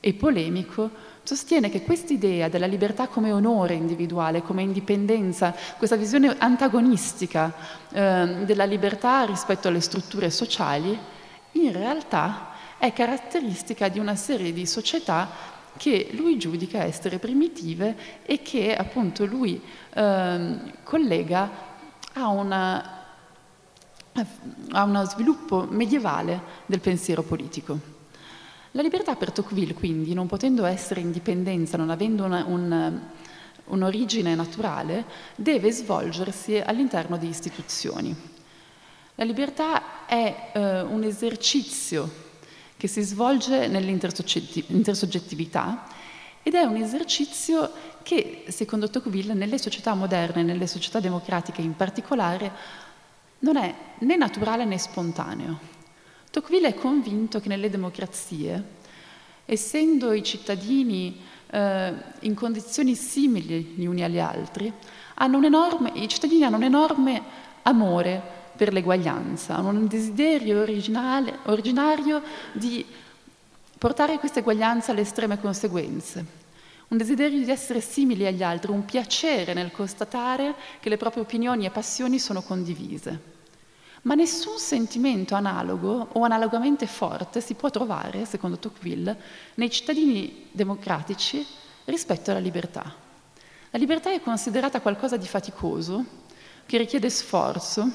e 0.00 0.14
polemico, 0.14 0.90
sostiene 1.22 1.70
che 1.70 1.82
quest'idea 1.82 2.48
della 2.48 2.66
libertà 2.66 3.06
come 3.06 3.30
onore 3.32 3.74
individuale, 3.74 4.42
come 4.42 4.62
indipendenza, 4.62 5.54
questa 5.78 5.96
visione 5.96 6.34
antagonistica 6.38 7.52
eh, 7.92 8.42
della 8.44 8.64
libertà 8.64 9.24
rispetto 9.24 9.68
alle 9.68 9.80
strutture 9.80 10.30
sociali, 10.30 10.98
in 11.52 11.72
realtà 11.72 12.50
è 12.78 12.92
caratteristica 12.92 13.88
di 13.88 13.98
una 13.98 14.16
serie 14.16 14.52
di 14.52 14.66
società 14.66 15.28
che 15.76 16.10
lui 16.12 16.36
giudica 16.38 16.82
essere 16.82 17.18
primitive 17.18 17.96
e 18.24 18.42
che 18.42 18.74
appunto 18.74 19.24
lui 19.24 19.60
eh, 19.94 20.56
collega 20.82 21.50
a 22.14 22.28
una 22.28 23.01
a 24.72 24.82
uno 24.84 25.04
sviluppo 25.04 25.66
medievale 25.70 26.40
del 26.66 26.80
pensiero 26.80 27.22
politico. 27.22 27.78
La 28.72 28.82
libertà 28.82 29.16
per 29.16 29.32
Tocqueville, 29.32 29.74
quindi, 29.74 30.14
non 30.14 30.26
potendo 30.26 30.64
essere 30.64 31.00
indipendenza, 31.00 31.76
non 31.76 31.90
avendo 31.90 32.24
una, 32.24 32.44
un, 32.46 33.00
un'origine 33.64 34.34
naturale, 34.34 35.04
deve 35.36 35.70
svolgersi 35.70 36.58
all'interno 36.58 37.16
di 37.16 37.28
istituzioni. 37.28 38.30
La 39.16 39.24
libertà 39.24 40.06
è 40.06 40.52
eh, 40.54 40.80
un 40.80 41.04
esercizio 41.04 42.30
che 42.78 42.88
si 42.88 43.02
svolge 43.02 43.68
nell'intersoggettività 43.68 45.86
ed 46.42 46.54
è 46.54 46.62
un 46.62 46.76
esercizio 46.76 47.70
che, 48.02 48.44
secondo 48.48 48.88
Tocqueville, 48.90 49.34
nelle 49.34 49.58
società 49.58 49.94
moderne, 49.94 50.42
nelle 50.42 50.66
società 50.66 50.98
democratiche 50.98 51.62
in 51.62 51.76
particolare, 51.76 52.50
non 53.42 53.56
è 53.56 53.74
né 53.98 54.16
naturale 54.16 54.64
né 54.64 54.78
spontaneo. 54.78 55.70
Tocqueville 56.30 56.68
è 56.68 56.74
convinto 56.74 57.40
che 57.40 57.48
nelle 57.48 57.70
democrazie, 57.70 58.64
essendo 59.44 60.12
i 60.12 60.22
cittadini 60.22 61.20
eh, 61.50 61.94
in 62.20 62.34
condizioni 62.34 62.94
simili 62.94 63.74
gli 63.76 63.84
uni 63.84 64.02
agli 64.02 64.18
altri, 64.18 64.72
enorme, 65.46 65.92
i 65.94 66.08
cittadini 66.08 66.44
hanno 66.44 66.56
un 66.56 66.62
enorme 66.62 67.22
amore 67.62 68.40
per 68.56 68.72
l'eguaglianza, 68.72 69.56
hanno 69.56 69.68
un 69.68 69.86
desiderio 69.86 70.60
originario 70.62 72.22
di 72.52 72.84
portare 73.78 74.18
questa 74.18 74.38
eguaglianza 74.38 74.92
alle 74.92 75.00
estreme 75.02 75.40
conseguenze, 75.40 76.24
un 76.92 76.98
desiderio 76.98 77.42
di 77.42 77.50
essere 77.50 77.80
simili 77.80 78.26
agli 78.26 78.42
altri, 78.42 78.70
un 78.70 78.84
piacere 78.84 79.54
nel 79.54 79.70
constatare 79.72 80.54
che 80.78 80.90
le 80.90 80.98
proprie 80.98 81.22
opinioni 81.22 81.64
e 81.64 81.70
passioni 81.70 82.18
sono 82.18 82.42
condivise. 82.42 83.30
Ma 84.02 84.14
nessun 84.14 84.58
sentimento 84.58 85.34
analogo 85.34 86.08
o 86.12 86.22
analogamente 86.22 86.86
forte 86.86 87.40
si 87.40 87.54
può 87.54 87.70
trovare, 87.70 88.26
secondo 88.26 88.58
Tocqueville, 88.58 89.18
nei 89.54 89.70
cittadini 89.70 90.48
democratici 90.52 91.44
rispetto 91.86 92.30
alla 92.30 92.40
libertà. 92.40 92.94
La 93.70 93.78
libertà 93.78 94.12
è 94.12 94.20
considerata 94.20 94.82
qualcosa 94.82 95.16
di 95.16 95.26
faticoso, 95.26 96.04
che 96.66 96.76
richiede 96.76 97.08
sforzo, 97.08 97.90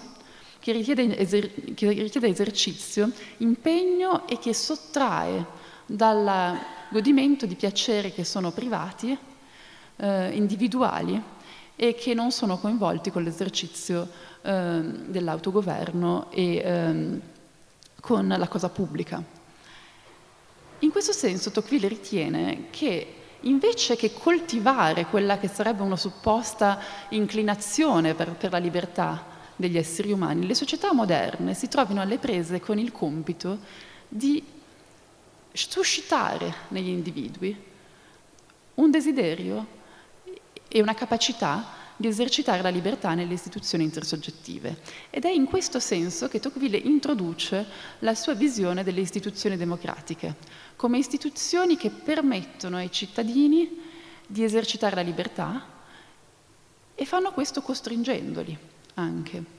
che 0.58 0.72
richiede, 0.72 1.16
eser- 1.16 1.74
che 1.76 1.92
richiede 1.92 2.30
esercizio, 2.30 3.12
impegno 3.38 4.28
e 4.28 4.40
che 4.40 4.56
sottrae 4.56 5.46
dal 5.86 6.76
godimento 6.90 7.46
di 7.46 7.56
piaceri 7.56 8.14
che 8.14 8.24
sono 8.24 8.52
privati, 8.52 9.18
eh, 9.98 10.30
individuali 10.32 11.22
e 11.76 11.96
che 11.96 12.14
non 12.14 12.32
sono 12.32 12.58
coinvolti 12.58 13.12
con 13.12 13.24
l'esercizio 13.24 14.08
eh, 14.42 14.82
dell'autogoverno 14.82 16.32
e 16.32 16.56
eh, 16.56 17.20
con 18.00 18.28
la 18.28 18.48
cosa 18.48 18.70
pubblica. 18.70 19.22
In 20.80 20.92
questo 20.92 21.12
senso 21.12 21.52
Tocqueville 21.52 21.88
ritiene 21.88 22.68
che 22.70 23.14
invece 23.42 23.96
che 23.96 24.14
coltivare 24.14 25.06
quella 25.06 25.38
che 25.38 25.48
sarebbe 25.48 25.82
una 25.82 25.96
supposta 25.96 26.80
inclinazione 27.10 28.14
per, 28.14 28.32
per 28.32 28.52
la 28.52 28.58
libertà 28.58 29.36
degli 29.56 29.78
esseri 29.78 30.12
umani, 30.12 30.46
le 30.46 30.54
società 30.54 30.94
moderne 30.94 31.54
si 31.54 31.68
trovino 31.68 32.02
alle 32.02 32.20
prese 32.20 32.60
con 32.60 32.78
il 32.78 32.92
compito 32.92 33.58
di 34.08 34.44
suscitare 35.66 36.54
negli 36.70 36.90
individui 36.90 37.56
un 38.76 38.92
desiderio 38.92 39.76
e 40.68 40.82
una 40.82 40.94
capacità 40.94 41.76
di 41.96 42.08
esercitare 42.08 42.62
la 42.62 42.70
libertà 42.70 43.16
nelle 43.16 43.34
istituzioni 43.34 43.84
intersoggettive. 43.84 44.78
Ed 45.10 45.26
è 45.26 45.30
in 45.30 45.46
questo 45.46 45.80
senso 45.80 46.28
che 46.28 46.40
Tocqueville 46.40 46.78
introduce 46.78 47.66
la 48.00 48.14
sua 48.14 48.36
visione 48.36 48.84
delle 48.84 49.02
istituzioni 49.02 49.58
democratiche, 49.58 50.36
come 50.76 51.00
istituzioni 51.00 51.76
che 51.76 51.90
permettono 51.90 52.78
ai 52.78 52.92
cittadini 52.92 53.82
di 54.28 54.44
esercitare 54.44 54.96
la 54.96 55.02
libertà 55.02 55.66
e 56.94 57.06
fanno 57.06 57.32
questo 57.32 57.62
costringendoli 57.62 58.56
anche. 58.96 59.56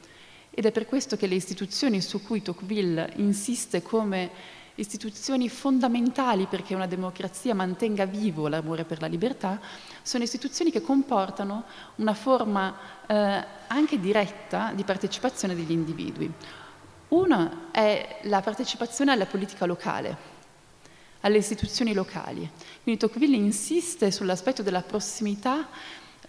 Ed 0.51 0.65
è 0.65 0.73
per 0.73 0.87
questo 0.87 1.17
che 1.17 1.27
le 1.27 1.35
istituzioni 1.35 2.01
su 2.01 2.23
cui 2.23 2.43
Tocqueville 2.43 3.13
insiste 3.17 3.83
come 3.83 4.31
istituzioni 4.79 5.49
fondamentali 5.49 6.47
perché 6.47 6.75
una 6.75 6.87
democrazia 6.87 7.55
mantenga 7.55 8.05
vivo 8.05 8.49
l'amore 8.49 8.85
per 8.85 9.01
la 9.01 9.07
libertà, 9.07 9.61
sono 10.03 10.25
istituzioni 10.25 10.71
che 10.71 10.81
comportano 10.81 11.65
una 11.97 12.15
forma 12.15 12.77
eh, 13.07 13.45
anche 13.67 14.01
diretta 14.01 14.73
di 14.75 14.85
partecipazione 14.85 15.55
degli 15.55 15.73
individui. 15.73 16.33
Una 17.09 17.71
è 17.71 18.21
la 18.25 18.41
partecipazione 18.41 19.13
alla 19.13 19.27
politica 19.27 19.67
locale, 19.67 20.17
alle 21.21 21.39
istituzioni 21.39 21.93
locali. 21.93 22.49
Quindi 22.83 23.01
Tocqueville 23.01 23.37
insiste 23.37 24.11
sull'aspetto 24.11 24.63
della 24.63 24.83
prossimità 24.83 25.69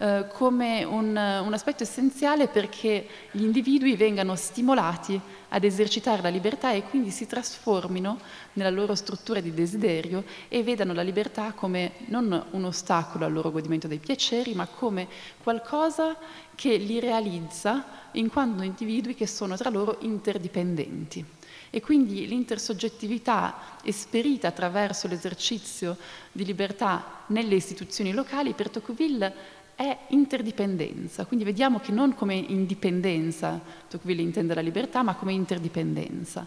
eh, 0.02 0.28
come 0.32 0.82
un, 0.82 1.08
un, 1.08 1.52
aspetto 1.52 1.82
essenziale 1.82 2.48
perché 2.48 3.06
gli 3.32 3.42
individui 3.42 3.96
vengano 3.96 4.34
stimolati 4.34 5.20
ad 5.50 5.62
esercitare 5.62 6.22
la 6.22 6.30
libertà 6.30 6.72
e 6.72 6.84
quindi 6.84 7.10
si 7.10 7.26
trasformino 7.26 8.18
nella 8.54 8.70
loro 8.70 8.94
struttura 8.94 9.40
di 9.40 9.52
desiderio 9.52 10.24
e 10.48 10.62
vedano 10.62 10.94
la 10.94 11.02
libertà 11.02 11.52
come 11.52 11.92
non 12.06 12.46
un 12.52 12.64
ostacolo 12.64 13.26
al 13.26 13.32
loro 13.32 13.50
godimento 13.50 13.88
dei 13.88 13.98
piaceri, 13.98 14.54
ma 14.54 14.66
come 14.66 15.06
qualcosa 15.42 16.16
che 16.54 16.76
li 16.76 16.98
realizza 16.98 17.84
in 18.12 18.30
quanto 18.30 18.62
individui 18.62 19.14
che 19.14 19.26
sono 19.26 19.54
tra 19.54 19.68
loro 19.68 19.98
interdipendenti. 20.00 21.22
E 21.68 21.80
quindi 21.82 22.26
l'intersoggettività 22.26 23.76
esperita 23.84 24.48
attraverso 24.48 25.06
l'esercizio 25.08 25.96
di 26.32 26.46
libertà 26.46 27.24
nelle 27.26 27.54
istituzioni 27.54 28.12
locali 28.12 28.54
per 28.54 28.70
Tocqueville 28.70 29.58
è 29.80 29.96
interdipendenza, 30.08 31.24
quindi 31.24 31.42
vediamo 31.42 31.80
che 31.80 31.90
non 31.90 32.14
come 32.14 32.34
indipendenza 32.34 33.58
Tocqueville 33.88 34.20
intende 34.20 34.52
la 34.52 34.60
libertà, 34.60 35.02
ma 35.02 35.14
come 35.14 35.32
interdipendenza. 35.32 36.46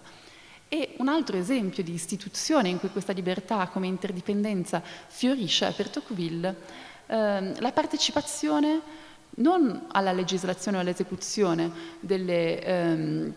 E 0.68 0.94
un 1.00 1.08
altro 1.08 1.36
esempio 1.36 1.82
di 1.82 1.94
istituzione 1.94 2.70
in 2.70 2.78
cui 2.78 2.90
questa 2.90 3.12
libertà 3.12 3.68
come 3.70 3.88
interdipendenza 3.88 4.84
fiorisce 4.84 5.68
è 5.68 5.74
per 5.74 5.90
Tocqueville 5.90 6.56
ehm, 7.08 7.60
la 7.60 7.72
partecipazione 7.72 8.82
non 9.38 9.88
alla 9.92 10.12
legislazione 10.12 10.78
o 10.78 10.82
all'esecuzione 10.82 11.72
delle 12.02 12.62
ehm, 12.62 13.34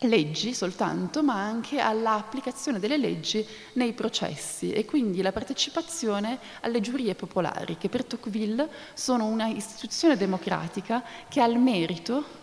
leggi 0.00 0.52
soltanto, 0.52 1.22
ma 1.22 1.34
anche 1.34 1.78
all'applicazione 1.78 2.78
delle 2.78 2.96
leggi 2.96 3.46
nei 3.74 3.92
processi 3.92 4.72
e 4.72 4.84
quindi 4.84 5.22
la 5.22 5.32
partecipazione 5.32 6.38
alle 6.60 6.80
giurie 6.80 7.14
popolari, 7.14 7.78
che 7.78 7.88
per 7.88 8.04
Tocqueville 8.04 8.68
sono 8.94 9.26
una 9.26 9.46
istituzione 9.46 10.16
democratica 10.16 11.02
che 11.28 11.40
ha 11.40 11.46
il 11.46 11.58
merito 11.58 12.42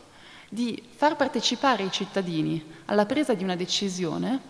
di 0.49 0.81
far 0.95 1.15
partecipare 1.15 1.83
i 1.83 1.91
cittadini 1.91 2.63
alla 2.85 3.05
presa 3.05 3.33
di 3.33 3.43
una 3.43 3.55
decisione 3.55 4.49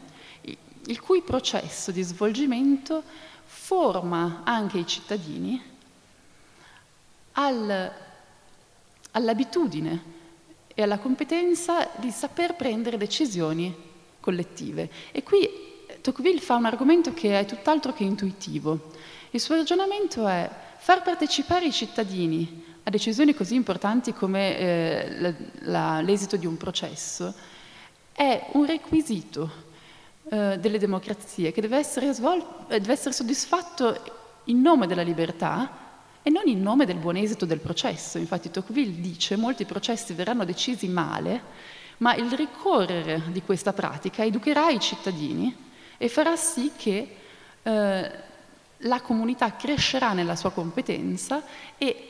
il 0.86 0.99
cui 0.99 1.21
processo 1.21 1.91
di 1.91 2.02
svolgimento 2.02 3.04
forma 3.45 4.41
anche 4.43 4.80
i 4.80 4.88
cittadini 4.88 5.62
al, 7.34 7.91
all'abitudine 9.12 10.19
e 10.82 10.84
alla 10.84 10.98
competenza 10.98 11.89
di 11.98 12.10
saper 12.10 12.56
prendere 12.56 12.98
decisioni 12.98 13.74
collettive. 14.20 14.89
E 15.12 15.24
qui 15.24 15.48
Tocqueville 16.02 16.39
fa 16.39 16.56
un 16.56 16.65
argomento 16.65 17.13
che 17.13 17.39
è 17.39 17.46
tutt'altro 17.46 17.94
che 17.94 18.04
intuitivo. 18.04 18.91
Il 19.30 19.39
suo 19.39 19.56
ragionamento 19.56 20.28
è 20.28 20.50
far 20.78 21.04
partecipare 21.04 21.65
i 21.65 21.72
cittadini 21.72 22.70
a 22.84 22.89
decisioni 22.89 23.36
così 23.36 23.54
importanti 23.54 24.12
come 24.12 24.58
eh, 24.58 25.20
la, 25.20 25.34
la, 25.60 26.02
l'esito 26.02 26.36
di 26.36 26.48
un 26.48 26.58
processo 26.58 27.32
è 28.12 28.48
un 28.54 28.65
requisito 28.65 29.50
eh, 30.30 30.58
delle 30.60 30.80
democrazie 30.80 31.52
che 31.52 31.62
deve 31.62 31.78
essere, 31.78 32.12
svol- 32.12 32.65
deve 32.67 32.94
essere 32.94 33.13
soddisfatto 33.13 34.20
in 34.46 34.62
nome 34.62 34.88
della 34.88 35.04
libertà 35.04 35.81
e 36.23 36.29
non 36.29 36.47
in 36.47 36.62
nome 36.62 36.86
del 36.86 36.97
buon 36.97 37.15
esito 37.15 37.45
del 37.45 37.60
processo. 37.60 38.17
Infatti 38.17 38.51
Tocqueville 38.51 38.99
dice 38.99 39.36
molti 39.36 39.65
processi 39.65 40.13
verranno 40.13 40.45
decisi 40.45 40.88
male, 40.88 41.41
ma 41.97 42.15
il 42.15 42.31
ricorrere 42.31 43.23
di 43.31 43.41
questa 43.41 43.73
pratica 43.73 44.23
educherà 44.23 44.69
i 44.69 44.79
cittadini 44.79 45.55
e 45.97 46.10
farà 46.10 46.36
sì 46.36 46.71
che 46.75 47.15
eh, 47.62 48.12
la 48.77 49.01
comunità 49.01 49.55
crescerà 49.55 50.13
nella 50.13 50.36
sua 50.36 50.51
competenza 50.51 51.43
e 51.77 52.10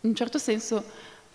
in 0.00 0.10
un 0.10 0.14
certo 0.14 0.38
senso 0.38 0.84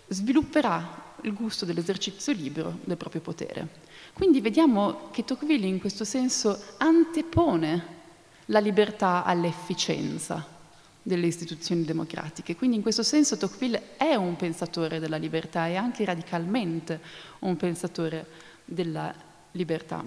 svilupperà 0.06 1.08
il 1.22 1.34
gusto 1.34 1.64
dell'esercizio 1.64 2.32
libero 2.32 2.78
del 2.84 2.96
proprio 2.96 3.20
potere. 3.20 3.68
Quindi 4.12 4.40
vediamo 4.40 5.10
che 5.10 5.24
Tocqueville 5.24 5.66
in 5.66 5.80
questo 5.80 6.04
senso 6.04 6.60
antepone 6.78 7.98
la 8.46 8.60
libertà 8.60 9.24
all'efficienza 9.24 10.58
delle 11.02 11.26
istituzioni 11.26 11.84
democratiche. 11.84 12.56
Quindi 12.56 12.76
in 12.76 12.82
questo 12.82 13.02
senso 13.02 13.36
Tocqueville 13.36 13.96
è 13.96 14.14
un 14.14 14.36
pensatore 14.36 14.98
della 14.98 15.16
libertà 15.16 15.66
e 15.66 15.76
anche 15.76 16.04
radicalmente 16.04 17.00
un 17.40 17.56
pensatore 17.56 18.26
della 18.64 19.14
libertà. 19.52 20.04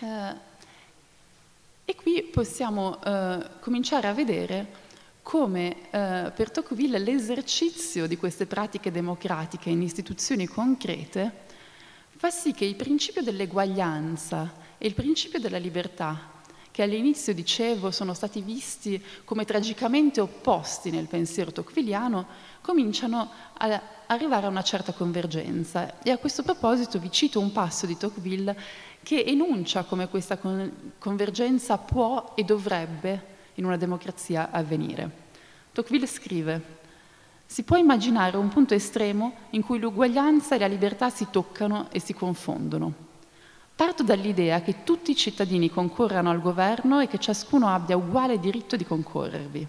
Eh, 0.00 0.50
e 1.84 1.94
qui 1.94 2.22
possiamo 2.22 3.02
eh, 3.02 3.46
cominciare 3.60 4.08
a 4.08 4.12
vedere 4.12 4.80
come 5.22 5.90
eh, 5.90 6.32
per 6.34 6.50
Tocqueville 6.50 6.98
l'esercizio 6.98 8.06
di 8.06 8.16
queste 8.16 8.46
pratiche 8.46 8.90
democratiche 8.90 9.70
in 9.70 9.82
istituzioni 9.82 10.46
concrete 10.46 11.50
fa 12.16 12.30
sì 12.30 12.52
che 12.52 12.64
il 12.64 12.76
principio 12.76 13.22
dell'eguaglianza 13.22 14.52
e 14.78 14.86
il 14.86 14.94
principio 14.94 15.38
della 15.38 15.58
libertà 15.58 16.31
che 16.72 16.82
all'inizio 16.82 17.34
dicevo 17.34 17.90
sono 17.90 18.14
stati 18.14 18.40
visti 18.40 19.00
come 19.24 19.44
tragicamente 19.44 20.22
opposti 20.22 20.90
nel 20.90 21.06
pensiero 21.06 21.52
tocqueviliano, 21.52 22.26
cominciano 22.62 23.30
a 23.58 23.80
arrivare 24.06 24.46
a 24.46 24.48
una 24.48 24.62
certa 24.62 24.92
convergenza. 24.92 26.02
E 26.02 26.10
a 26.10 26.16
questo 26.16 26.42
proposito 26.42 26.98
vi 26.98 27.10
cito 27.10 27.38
un 27.40 27.52
passo 27.52 27.84
di 27.84 27.96
Tocqueville 27.96 28.58
che 29.02 29.22
enuncia 29.22 29.84
come 29.84 30.08
questa 30.08 30.38
convergenza 30.98 31.76
può 31.76 32.32
e 32.34 32.42
dovrebbe 32.42 33.30
in 33.54 33.66
una 33.66 33.76
democrazia 33.76 34.50
avvenire. 34.50 35.10
Tocqueville 35.72 36.06
scrive 36.06 36.80
si 37.44 37.64
può 37.64 37.76
immaginare 37.76 38.38
un 38.38 38.48
punto 38.48 38.72
estremo 38.72 39.34
in 39.50 39.62
cui 39.62 39.78
l'uguaglianza 39.78 40.54
e 40.54 40.58
la 40.58 40.66
libertà 40.66 41.10
si 41.10 41.26
toccano 41.30 41.88
e 41.90 42.00
si 42.00 42.14
confondono. 42.14 43.11
Parto 43.74 44.02
dall'idea 44.02 44.60
che 44.60 44.84
tutti 44.84 45.10
i 45.10 45.16
cittadini 45.16 45.70
concorrano 45.70 46.30
al 46.30 46.40
governo 46.40 47.00
e 47.00 47.08
che 47.08 47.18
ciascuno 47.18 47.68
abbia 47.68 47.96
uguale 47.96 48.38
diritto 48.38 48.76
di 48.76 48.84
concorrervi. 48.84 49.66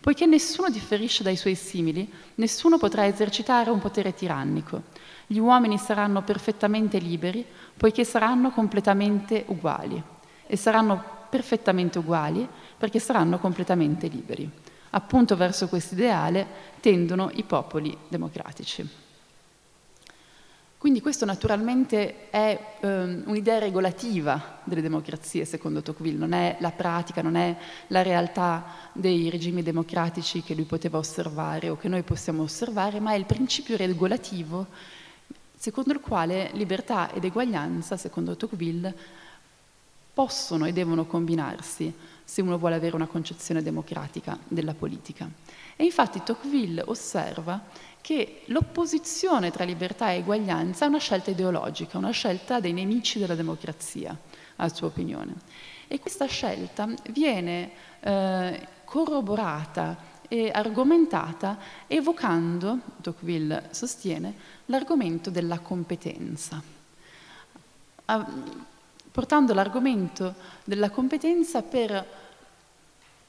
Poiché 0.00 0.26
nessuno 0.26 0.70
differisce 0.70 1.22
dai 1.22 1.36
suoi 1.36 1.54
simili, 1.54 2.10
nessuno 2.36 2.78
potrà 2.78 3.06
esercitare 3.06 3.70
un 3.70 3.78
potere 3.78 4.14
tirannico. 4.14 4.84
Gli 5.26 5.38
uomini 5.38 5.76
saranno 5.76 6.22
perfettamente 6.22 6.98
liberi, 6.98 7.44
poiché 7.76 8.04
saranno 8.04 8.50
completamente 8.50 9.44
uguali. 9.48 10.02
E 10.46 10.56
saranno 10.56 11.16
perfettamente 11.28 11.98
uguali 11.98 12.48
perché 12.78 12.98
saranno 12.98 13.38
completamente 13.38 14.06
liberi. 14.06 14.50
Appunto 14.90 15.36
verso 15.36 15.68
questo 15.68 15.94
ideale 15.94 16.46
tendono 16.80 17.30
i 17.34 17.42
popoli 17.42 17.96
democratici. 18.08 18.88
Quindi 20.78 21.00
questo 21.00 21.24
naturalmente 21.24 22.30
è 22.30 22.76
um, 22.82 23.24
un'idea 23.26 23.58
regolativa 23.58 24.60
delle 24.62 24.80
democrazie, 24.80 25.44
secondo 25.44 25.82
Tocqueville, 25.82 26.16
non 26.16 26.32
è 26.32 26.56
la 26.60 26.70
pratica, 26.70 27.20
non 27.20 27.34
è 27.34 27.56
la 27.88 28.02
realtà 28.02 28.64
dei 28.92 29.28
regimi 29.28 29.64
democratici 29.64 30.40
che 30.42 30.54
lui 30.54 30.64
poteva 30.64 30.98
osservare 30.98 31.68
o 31.68 31.76
che 31.76 31.88
noi 31.88 32.02
possiamo 32.02 32.44
osservare, 32.44 33.00
ma 33.00 33.12
è 33.12 33.16
il 33.16 33.24
principio 33.24 33.76
regolativo 33.76 34.66
secondo 35.58 35.92
il 35.92 36.00
quale 36.00 36.50
libertà 36.52 37.12
ed 37.12 37.24
eguaglianza, 37.24 37.96
secondo 37.96 38.36
Tocqueville, 38.36 38.94
possono 40.14 40.64
e 40.64 40.72
devono 40.72 41.06
combinarsi 41.06 41.92
se 42.22 42.40
uno 42.40 42.58
vuole 42.58 42.76
avere 42.76 42.94
una 42.94 43.06
concezione 43.06 43.62
democratica 43.62 44.38
della 44.46 44.74
politica. 44.74 45.28
E 45.80 45.84
infatti 45.84 46.24
Tocqueville 46.24 46.82
osserva 46.86 47.62
che 48.00 48.42
l'opposizione 48.46 49.52
tra 49.52 49.62
libertà 49.62 50.10
e 50.10 50.16
eguaglianza 50.16 50.84
è 50.84 50.88
una 50.88 50.98
scelta 50.98 51.30
ideologica, 51.30 51.98
una 51.98 52.10
scelta 52.10 52.58
dei 52.58 52.72
nemici 52.72 53.20
della 53.20 53.36
democrazia, 53.36 54.16
a 54.56 54.68
sua 54.70 54.88
opinione. 54.88 55.34
E 55.86 56.00
questa 56.00 56.26
scelta 56.26 56.88
viene 57.10 57.70
eh, 58.00 58.66
corroborata 58.82 59.96
e 60.26 60.50
argomentata 60.52 61.58
evocando, 61.86 62.80
Tocqueville 63.00 63.68
sostiene, 63.70 64.34
l'argomento 64.66 65.30
della 65.30 65.60
competenza, 65.60 66.60
portando 69.12 69.54
l'argomento 69.54 70.34
della 70.64 70.90
competenza 70.90 71.62
per 71.62 72.04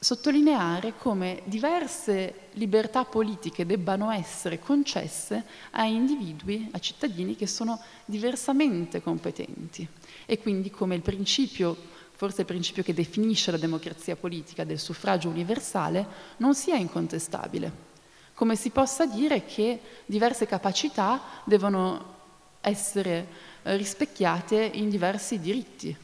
sottolineare 0.02 0.94
come 0.96 1.42
diverse 1.44 2.48
libertà 2.52 3.04
politiche 3.04 3.66
debbano 3.66 4.10
essere 4.10 4.58
concesse 4.58 5.44
a 5.72 5.84
individui, 5.84 6.70
a 6.72 6.78
cittadini 6.78 7.36
che 7.36 7.46
sono 7.46 7.78
diversamente 8.06 9.02
competenti 9.02 9.86
e 10.24 10.38
quindi 10.38 10.70
come 10.70 10.94
il 10.94 11.02
principio, 11.02 11.76
forse 12.16 12.40
il 12.40 12.46
principio 12.46 12.82
che 12.82 12.94
definisce 12.94 13.50
la 13.50 13.58
democrazia 13.58 14.16
politica 14.16 14.64
del 14.64 14.78
suffragio 14.78 15.28
universale, 15.28 16.06
non 16.38 16.54
sia 16.54 16.76
incontestabile. 16.76 17.88
Come 18.32 18.56
si 18.56 18.70
possa 18.70 19.04
dire 19.04 19.44
che 19.44 19.80
diverse 20.06 20.46
capacità 20.46 21.20
devono 21.44 22.16
essere 22.62 23.26
eh, 23.62 23.76
rispecchiate 23.76 24.70
in 24.72 24.88
diversi 24.88 25.38
diritti. 25.40 25.94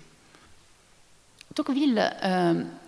Tocqueville 1.51 2.21
eh, 2.21 2.85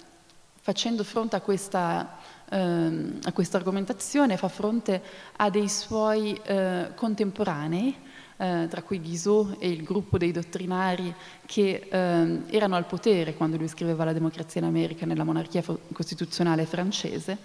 facendo 0.68 1.02
fronte 1.02 1.34
a 1.34 1.40
questa, 1.40 2.18
ehm, 2.50 3.20
a 3.22 3.32
questa 3.32 3.56
argomentazione, 3.56 4.36
fa 4.36 4.48
fronte 4.48 5.02
a 5.36 5.48
dei 5.48 5.66
suoi 5.66 6.38
eh, 6.44 6.90
contemporanei, 6.94 7.96
eh, 8.36 8.66
tra 8.68 8.82
cui 8.82 9.00
Guizot 9.00 9.56
e 9.60 9.70
il 9.70 9.82
gruppo 9.82 10.18
dei 10.18 10.30
dottrinari 10.30 11.14
che 11.46 11.88
eh, 11.90 12.42
erano 12.50 12.76
al 12.76 12.84
potere 12.84 13.32
quando 13.32 13.56
lui 13.56 13.66
scriveva 13.66 14.04
La 14.04 14.12
democrazia 14.12 14.60
in 14.60 14.66
America 14.66 15.06
nella 15.06 15.24
monarchia 15.24 15.64
costituzionale 15.90 16.66
francese, 16.66 17.38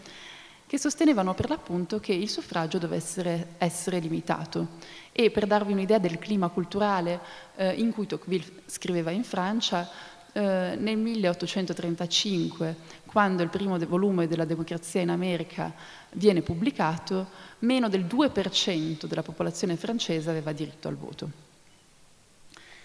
che 0.68 0.78
sostenevano 0.78 1.34
per 1.34 1.48
l'appunto 1.48 2.02
che 2.02 2.12
il 2.12 2.30
suffragio 2.30 2.78
dovesse 2.78 3.54
essere 3.58 4.00
limitato. 4.00 4.68
E 5.14 5.32
per 5.32 5.46
darvi 5.48 5.72
un'idea 5.72 6.00
del 6.00 6.20
clima 6.20 6.50
culturale 6.50 7.22
eh, 7.56 7.72
in 7.74 7.94
cui 7.94 8.06
Tocqueville 8.06 8.64
scriveva 8.66 9.12
in 9.12 9.24
Francia, 9.24 9.88
eh, 10.34 10.76
nel 10.78 10.98
1835, 10.98 12.76
quando 13.06 13.44
il 13.44 13.50
primo 13.50 13.78
volume 13.78 14.28
della 14.28 14.46
democrazia 14.46 15.02
in 15.02 15.10
America 15.10 15.72
viene 16.14 16.42
pubblicato, 16.42 17.28
meno 17.60 17.88
del 17.88 18.06
2% 18.06 19.06
della 19.06 19.22
popolazione 19.22 19.76
francese 19.76 20.32
aveva 20.32 20.52
diritto 20.52 20.88
al 20.88 20.96
voto. 20.98 21.30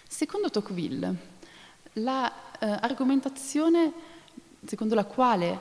Secondo 0.07 0.49
Tocqueville, 0.51 1.15
l'argomentazione 1.93 3.79
la, 3.81 3.87
eh, 3.89 4.67
secondo 4.67 4.93
la 4.93 5.05
quale 5.05 5.59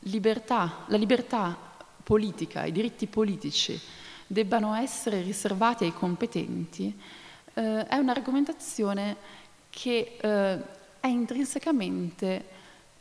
libertà, 0.00 0.84
la 0.86 0.96
libertà 0.96 1.56
politica, 2.02 2.64
i 2.64 2.72
diritti 2.72 3.06
politici 3.06 3.78
debbano 4.26 4.74
essere 4.74 5.20
riservati 5.20 5.84
ai 5.84 5.92
competenti, 5.92 6.98
eh, 7.54 7.86
è 7.86 7.96
un'argomentazione 7.96 9.16
che 9.70 10.16
eh, 10.20 10.76
è 11.00 11.06
intrinsecamente 11.06 12.44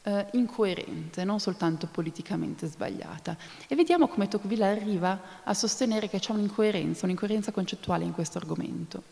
eh, 0.03 0.25
incoerente, 0.33 1.23
non 1.23 1.39
soltanto 1.39 1.87
politicamente 1.87 2.67
sbagliata. 2.67 3.35
E 3.67 3.75
vediamo 3.75 4.07
come 4.07 4.27
Tocqueville 4.27 4.65
arriva 4.65 5.19
a 5.43 5.53
sostenere 5.53 6.07
che 6.07 6.19
c'è 6.19 6.31
un'incoerenza, 6.31 7.05
un'incoerenza 7.05 7.51
concettuale 7.51 8.05
in 8.05 8.13
questo 8.13 8.37
argomento. 8.37 9.03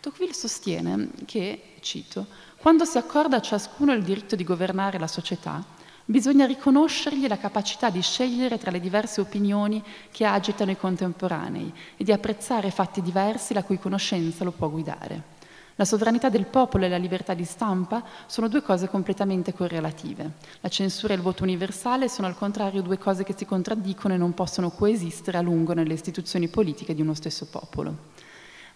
Tocqueville 0.00 0.34
sostiene 0.34 1.10
che, 1.24 1.74
cito, 1.80 2.26
quando 2.56 2.84
si 2.84 2.98
accorda 2.98 3.36
a 3.36 3.40
ciascuno 3.40 3.92
il 3.92 4.02
diritto 4.02 4.36
di 4.36 4.44
governare 4.44 4.98
la 4.98 5.06
società, 5.06 5.64
bisogna 6.04 6.46
riconoscergli 6.46 7.28
la 7.28 7.38
capacità 7.38 7.90
di 7.90 8.00
scegliere 8.00 8.58
tra 8.58 8.70
le 8.70 8.80
diverse 8.80 9.20
opinioni 9.20 9.82
che 10.10 10.24
agitano 10.24 10.70
i 10.70 10.76
contemporanei 10.76 11.72
e 11.96 12.02
di 12.02 12.12
apprezzare 12.12 12.70
fatti 12.70 13.02
diversi 13.02 13.54
la 13.54 13.62
cui 13.62 13.78
conoscenza 13.78 14.42
lo 14.42 14.52
può 14.52 14.68
guidare. 14.70 15.36
La 15.78 15.84
sovranità 15.84 16.28
del 16.28 16.46
popolo 16.46 16.86
e 16.86 16.88
la 16.88 16.96
libertà 16.96 17.34
di 17.34 17.44
stampa 17.44 18.02
sono 18.26 18.48
due 18.48 18.62
cose 18.62 18.88
completamente 18.88 19.54
correlative. 19.54 20.32
La 20.58 20.68
censura 20.68 21.12
e 21.12 21.16
il 21.16 21.22
voto 21.22 21.44
universale 21.44 22.08
sono 22.08 22.26
al 22.26 22.34
contrario 22.34 22.82
due 22.82 22.98
cose 22.98 23.22
che 23.22 23.32
si 23.36 23.46
contraddicono 23.46 24.12
e 24.12 24.16
non 24.16 24.34
possono 24.34 24.70
coesistere 24.70 25.38
a 25.38 25.40
lungo 25.40 25.74
nelle 25.74 25.94
istituzioni 25.94 26.48
politiche 26.48 26.96
di 26.96 27.00
uno 27.00 27.14
stesso 27.14 27.46
popolo. 27.46 28.16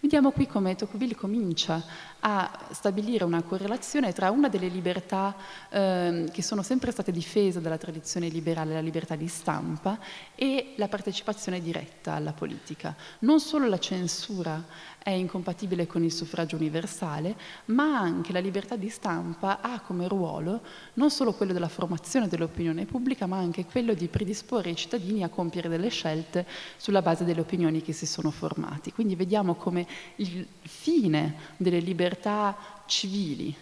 Vediamo 0.03 0.31
qui 0.31 0.47
come 0.47 0.75
Tocqueville 0.75 1.15
comincia 1.15 1.81
a 2.19 2.59
stabilire 2.71 3.23
una 3.23 3.41
correlazione 3.41 4.11
tra 4.11 4.31
una 4.31 4.49
delle 4.49 4.67
libertà 4.67 5.33
eh, 5.69 6.29
che 6.29 6.41
sono 6.41 6.61
sempre 6.61 6.91
state 6.91 7.13
difese 7.13 7.61
dalla 7.61 7.77
tradizione 7.77 8.27
liberale, 8.27 8.73
la 8.73 8.81
libertà 8.81 9.15
di 9.15 9.29
stampa, 9.29 9.97
e 10.35 10.73
la 10.75 10.89
partecipazione 10.89 11.61
diretta 11.61 12.15
alla 12.15 12.33
politica. 12.33 12.93
Non 13.19 13.39
solo 13.39 13.69
la 13.69 13.79
censura 13.79 14.61
è 15.03 15.09
incompatibile 15.09 15.85
con 15.85 16.01
il 16.03 16.13
suffragio 16.13 16.55
universale, 16.55 17.35
ma 17.65 17.99
anche 17.99 18.31
la 18.31 18.39
libertà 18.39 18.77
di 18.77 18.87
stampa 18.87 19.59
ha 19.59 19.81
come 19.81 20.07
ruolo 20.07 20.61
non 20.93 21.11
solo 21.11 21.33
quello 21.33 21.51
della 21.51 21.67
formazione 21.67 22.29
dell'opinione 22.29 22.85
pubblica, 22.85 23.25
ma 23.25 23.37
anche 23.37 23.65
quello 23.65 23.93
di 23.93 24.07
predisporre 24.07 24.69
i 24.69 24.75
cittadini 24.77 25.23
a 25.23 25.27
compiere 25.27 25.67
delle 25.67 25.89
scelte 25.89 26.47
sulla 26.77 27.01
base 27.01 27.25
delle 27.25 27.41
opinioni 27.41 27.81
che 27.81 27.91
si 27.91 28.05
sono 28.05 28.31
formati. 28.31 28.93
Quindi 28.93 29.15
vediamo 29.15 29.55
come 29.55 29.85
il 30.15 30.47
fine 30.61 31.35
delle 31.57 31.79
libertà 31.79 32.55
civili 32.85 33.53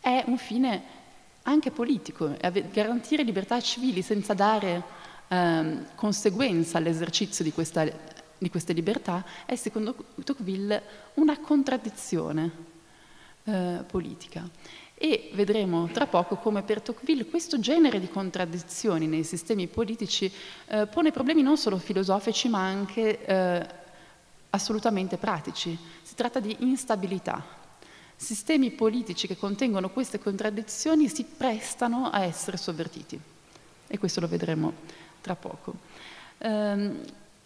è 0.00 0.24
un 0.26 0.38
fine 0.38 0.82
anche 1.42 1.70
politico, 1.70 2.34
garantire 2.72 3.22
libertà 3.24 3.60
civili 3.60 4.00
senza 4.00 4.32
dare 4.32 4.82
ehm, 5.28 5.88
conseguenza 5.94 6.78
all'esercizio 6.78 7.44
di 7.44 7.52
questa 7.52 7.84
di 8.42 8.50
queste 8.50 8.72
libertà 8.72 9.24
è 9.46 9.54
secondo 9.54 9.94
Tocqueville 10.24 10.82
una 11.14 11.38
contraddizione 11.38 12.50
eh, 13.44 13.84
politica. 13.86 14.48
E 14.94 15.30
vedremo 15.34 15.88
tra 15.88 16.06
poco 16.06 16.36
come 16.36 16.62
per 16.62 16.80
Tocqueville 16.80 17.26
questo 17.26 17.58
genere 17.58 17.98
di 17.98 18.08
contraddizioni 18.08 19.06
nei 19.06 19.24
sistemi 19.24 19.66
politici 19.66 20.30
eh, 20.66 20.86
pone 20.86 21.10
problemi 21.10 21.42
non 21.42 21.56
solo 21.56 21.78
filosofici 21.78 22.48
ma 22.48 22.64
anche 22.64 23.24
eh, 23.24 23.66
assolutamente 24.50 25.16
pratici. 25.16 25.76
Si 26.02 26.14
tratta 26.14 26.40
di 26.40 26.56
instabilità. 26.60 27.60
Sistemi 28.14 28.70
politici 28.70 29.26
che 29.26 29.36
contengono 29.36 29.90
queste 29.90 30.20
contraddizioni 30.20 31.08
si 31.08 31.24
prestano 31.24 32.08
a 32.10 32.22
essere 32.22 32.56
sovvertiti 32.56 33.18
e 33.88 33.98
questo 33.98 34.20
lo 34.20 34.28
vedremo 34.28 34.72
tra 35.20 35.34
poco. 35.34 35.74
Um, 36.38 37.00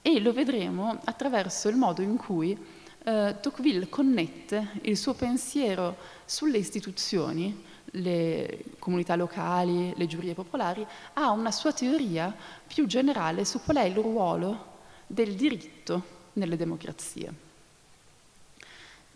e 0.06 0.20
lo 0.20 0.32
vedremo 0.32 1.00
attraverso 1.02 1.68
il 1.68 1.74
modo 1.74 2.00
in 2.00 2.16
cui 2.16 2.56
eh, 3.02 3.34
Tocqueville 3.40 3.88
connette 3.88 4.78
il 4.82 4.96
suo 4.96 5.14
pensiero 5.14 5.96
sulle 6.24 6.58
istituzioni, 6.58 7.64
le 7.90 8.62
comunità 8.78 9.16
locali, 9.16 9.92
le 9.96 10.06
giurie 10.06 10.32
popolari, 10.32 10.86
a 11.14 11.30
una 11.30 11.50
sua 11.50 11.72
teoria 11.72 12.32
più 12.64 12.86
generale 12.86 13.44
su 13.44 13.60
qual 13.64 13.78
è 13.78 13.82
il 13.82 13.96
ruolo 13.96 14.74
del 15.08 15.34
diritto 15.34 16.04
nelle 16.34 16.56
democrazie. 16.56 17.34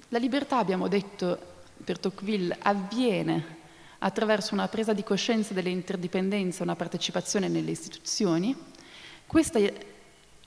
La 0.09 0.19
libertà, 0.19 0.57
abbiamo 0.57 0.89
detto, 0.89 1.39
per 1.85 2.01
Tocqueville 2.01 2.57
avviene 2.63 3.59
attraverso 3.99 4.55
una 4.55 4.67
presa 4.67 4.93
di 4.93 5.05
coscienza 5.05 5.55
delle 5.55 5.71
interdipendenze, 5.71 6.65
una 6.65 6.75
partecipazione 6.75 7.47
nelle 7.47 7.71
istituzioni. 7.71 8.57
Questa 9.25 9.61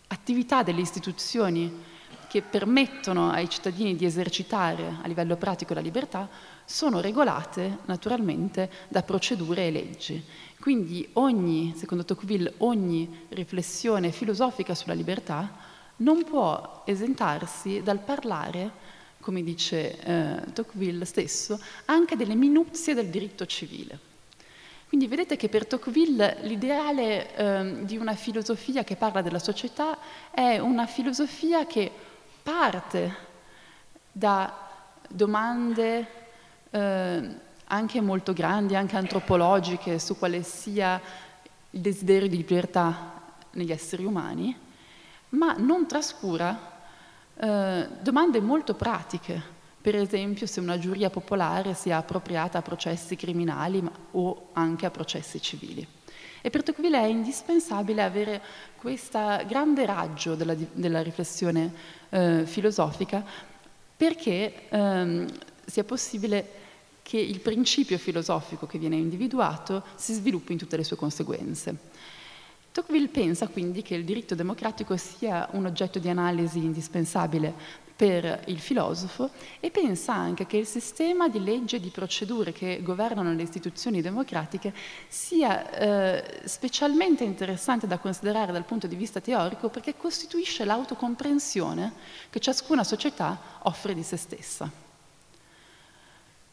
attività 0.07 0.63
delle 0.63 0.81
istituzioni 0.81 1.91
che 2.27 2.41
permettono 2.41 3.29
ai 3.29 3.47
cittadini 3.47 3.95
di 3.95 4.05
esercitare 4.05 4.97
a 5.01 5.07
livello 5.07 5.35
pratico 5.35 5.75
la 5.75 5.81
libertà 5.81 6.27
sono 6.65 6.99
regolate 6.99 7.79
naturalmente 7.85 8.71
da 8.87 9.03
procedure 9.03 9.67
e 9.67 9.71
leggi. 9.71 10.23
Quindi 10.59 11.07
ogni, 11.13 11.73
secondo 11.75 12.05
Tocqueville, 12.05 12.53
ogni 12.59 13.25
riflessione 13.29 14.11
filosofica 14.11 14.73
sulla 14.73 14.95
libertà 14.95 15.51
non 15.97 16.23
può 16.23 16.81
esentarsi 16.85 17.83
dal 17.83 17.99
parlare, 17.99 18.71
come 19.19 19.43
dice 19.43 19.99
eh, 19.99 20.53
Tocqueville 20.53 21.05
stesso, 21.05 21.59
anche 21.85 22.15
delle 22.15 22.33
minuzie 22.35 22.95
del 22.95 23.09
diritto 23.09 23.45
civile. 23.45 24.12
Quindi 24.93 25.10
vedete 25.10 25.38
che 25.38 25.49
per 25.49 25.65
Tocqueville 25.65 26.38
l'ideale 26.41 27.36
eh, 27.36 27.84
di 27.84 27.97
una 27.97 28.13
filosofia 28.13 28.84
che 28.84 28.95
parla 28.95 29.23
della 29.23 29.39
società 29.39 29.97
è 30.29 30.60
una 30.60 30.86
filosofia 30.86 31.65
che 31.65 31.91
parte 32.43 33.15
da 34.12 34.56
domande 35.10 36.08
eh, 36.69 37.36
anche 37.65 38.01
molto 38.01 38.34
grandi, 38.34 38.75
anche 38.75 38.95
antropologiche, 38.95 39.97
su 39.97 40.15
quale 40.15 40.43
sia 40.43 41.01
il 41.71 41.82
desiderio 41.82 42.27
di 42.27 42.38
libertà 42.38 43.19
negli 43.53 43.71
esseri 43.71 44.06
umani, 44.06 44.56
ma 45.29 45.56
non 45.58 45.88
trascura 45.88 46.71
eh, 47.36 47.88
domande 47.99 48.39
molto 48.39 48.75
pratiche, 48.75 49.41
per 49.83 49.97
esempio 49.97 50.47
se 50.47 50.61
una 50.61 50.79
giuria 50.79 51.09
popolare 51.09 51.73
sia 51.73 51.97
appropriata 51.97 52.59
a 52.59 52.61
processi 52.61 53.17
criminali 53.17 53.81
ma, 53.81 53.91
o 54.11 54.47
anche 54.53 54.85
a 54.85 54.89
processi 54.89 55.41
civili. 55.41 55.85
E 56.41 56.49
per 56.49 56.63
Tocqueville 56.63 56.99
è 56.99 57.05
indispensabile 57.05 58.01
avere 58.01 58.41
questo 58.77 59.19
grande 59.45 59.85
raggio 59.85 60.35
della, 60.35 60.55
della 60.71 61.01
riflessione 61.01 61.73
eh, 62.09 62.43
filosofica 62.45 63.25
perché 63.97 64.69
ehm, 64.69 65.27
sia 65.65 65.83
possibile 65.83 66.61
che 67.01 67.17
il 67.17 67.41
principio 67.41 67.97
filosofico 67.97 68.65
che 68.65 68.77
viene 68.77 68.95
individuato 68.95 69.83
si 69.95 70.13
sviluppi 70.13 70.53
in 70.53 70.59
tutte 70.59 70.77
le 70.77 70.85
sue 70.85 70.95
conseguenze. 70.95 71.75
Tocqueville 72.71 73.09
pensa 73.09 73.47
quindi 73.49 73.83
che 73.83 73.95
il 73.95 74.05
diritto 74.05 74.33
democratico 74.33 74.97
sia 74.97 75.47
un 75.51 75.65
oggetto 75.65 75.99
di 75.99 76.09
analisi 76.09 76.57
indispensabile 76.57 77.81
per 77.95 78.41
il 78.47 78.60
filosofo 78.60 79.29
e 79.60 79.69
pensa 79.69 80.13
anche 80.13 80.47
che 80.47 80.58
il 80.58 80.65
sistema 80.65 81.27
di 81.27 81.43
leggi 81.43 81.75
e 81.75 81.79
di 81.79 81.89
procedure 81.89 82.51
che 82.51 82.82
governano 82.82 83.34
le 83.34 83.43
istituzioni 83.43 84.01
democratiche 84.01 84.73
sia 85.08 85.69
eh, 85.71 86.41
specialmente 86.45 87.23
interessante 87.23 87.86
da 87.86 87.99
considerare 87.99 88.51
dal 88.51 88.65
punto 88.65 88.88
di 88.88 88.95
vista 88.95 89.19
teorico 89.19 89.69
perché 89.69 89.95
costituisce 89.95 90.65
l'autocomprensione 90.65 91.93
che 92.29 92.39
ciascuna 92.39 92.84
società 92.84 93.39
offre 93.63 93.93
di 93.93 94.03
se 94.03 94.17
stessa. 94.17 94.69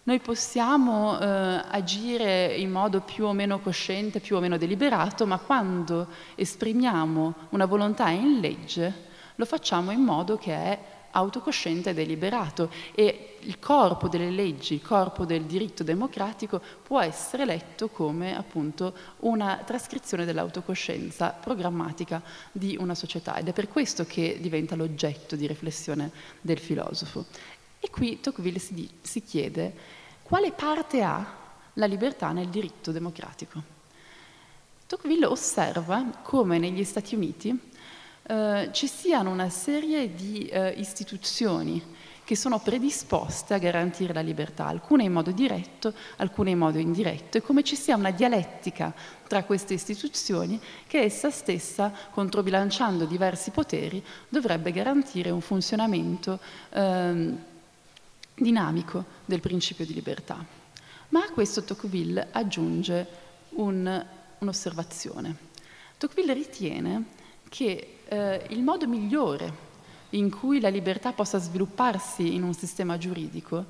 Noi 0.03 0.19
possiamo 0.19 1.19
eh, 1.19 1.27
agire 1.69 2.55
in 2.57 2.71
modo 2.71 3.01
più 3.01 3.27
o 3.27 3.33
meno 3.33 3.61
cosciente, 3.61 4.21
più 4.21 4.37
o 4.37 4.41
meno 4.41 4.57
deliberato, 4.57 5.27
ma 5.27 5.39
quando 5.39 6.09
esprimiamo 6.35 7.35
una 7.51 7.67
volontà 7.67 8.09
in 8.09 8.41
legge 8.41 9.09
lo 9.37 9.45
facciamo 9.45 9.91
in 9.91 10.01
modo 10.01 10.37
che 10.37 10.53
è 10.53 10.79
autocosciente 11.13 11.91
e 11.91 11.95
deliberato 11.95 12.71
e 12.95 13.37
il 13.41 13.59
corpo 13.59 14.09
delle 14.09 14.31
leggi, 14.31 14.75
il 14.75 14.83
corpo 14.83 15.25
del 15.25 15.45
diritto 15.45 15.83
democratico 15.83 16.61
può 16.83 17.01
essere 17.01 17.45
letto 17.45 17.89
come 17.89 18.37
appunto 18.37 18.95
una 19.21 19.63
trascrizione 19.65 20.25
dell'autocoscienza 20.25 21.31
programmatica 21.31 22.23
di 22.53 22.77
una 22.79 22.95
società 22.95 23.37
ed 23.37 23.49
è 23.49 23.53
per 23.53 23.69
questo 23.69 24.05
che 24.05 24.39
diventa 24.41 24.77
l'oggetto 24.77 25.37
di 25.37 25.47
riflessione 25.47 26.11
del 26.41 26.59
filosofo. 26.59 27.27
E 27.79 27.89
qui 27.91 28.21
Tocqueville 28.21 28.59
si, 28.59 28.89
si 29.01 29.23
chiede 29.23 29.75
quale 30.23 30.53
parte 30.53 31.03
ha 31.03 31.39
la 31.75 31.87
libertà 31.87 32.31
nel 32.33 32.49
diritto 32.49 32.93
democratico? 32.93 33.79
Tocqueville 34.87 35.27
osserva 35.27 36.05
come 36.23 36.59
negli 36.59 36.85
Stati 36.85 37.15
Uniti 37.15 37.70
eh, 38.23 38.69
ci 38.73 38.87
siano 38.87 39.31
una 39.31 39.51
serie 39.51 40.15
di 40.15 40.47
eh, 40.47 40.71
istituzioni 40.77 41.83
che 42.31 42.37
sono 42.37 42.61
predisposte 42.61 43.55
a 43.55 43.59
garantire 43.59 44.13
la 44.13 44.21
libertà, 44.21 44.67
alcune 44.67 45.03
in 45.03 45.11
modo 45.11 45.33
diretto, 45.33 45.93
alcune 46.19 46.51
in 46.51 46.59
modo 46.59 46.79
indiretto, 46.79 47.39
e 47.39 47.41
come 47.41 47.65
ci 47.65 47.75
sia 47.75 47.97
una 47.97 48.13
dialettica 48.13 48.95
tra 49.27 49.43
queste 49.43 49.75
istituzioni 49.75 50.61
che 50.87 51.01
essa 51.01 51.31
stessa, 51.31 51.93
controbilanciando 52.13 53.05
diversi 53.05 53.51
poteri, 53.51 54.01
dovrebbe 54.29 54.71
garantire 54.71 55.31
un 55.31 55.41
funzionamento 55.41 56.39
eh, 56.71 57.35
dinamico 58.33 59.05
del 59.25 59.41
principio 59.41 59.85
di 59.85 59.95
libertà. 59.95 60.45
Ma 61.09 61.25
a 61.25 61.33
questo 61.33 61.65
Tocqueville 61.65 62.29
aggiunge 62.31 63.07
un, 63.57 64.07
un'osservazione. 64.39 65.37
Tocqueville 65.99 66.33
ritiene 66.33 67.05
che 67.49 68.00
eh, 68.11 68.47
il 68.49 68.63
modo 68.63 68.87
migliore 68.87 69.69
in 70.11 70.31
cui 70.31 70.61
la 70.61 70.69
libertà 70.69 71.13
possa 71.13 71.39
svilupparsi 71.39 72.35
in 72.35 72.43
un 72.43 72.53
sistema 72.53 72.99
giuridico 72.99 73.65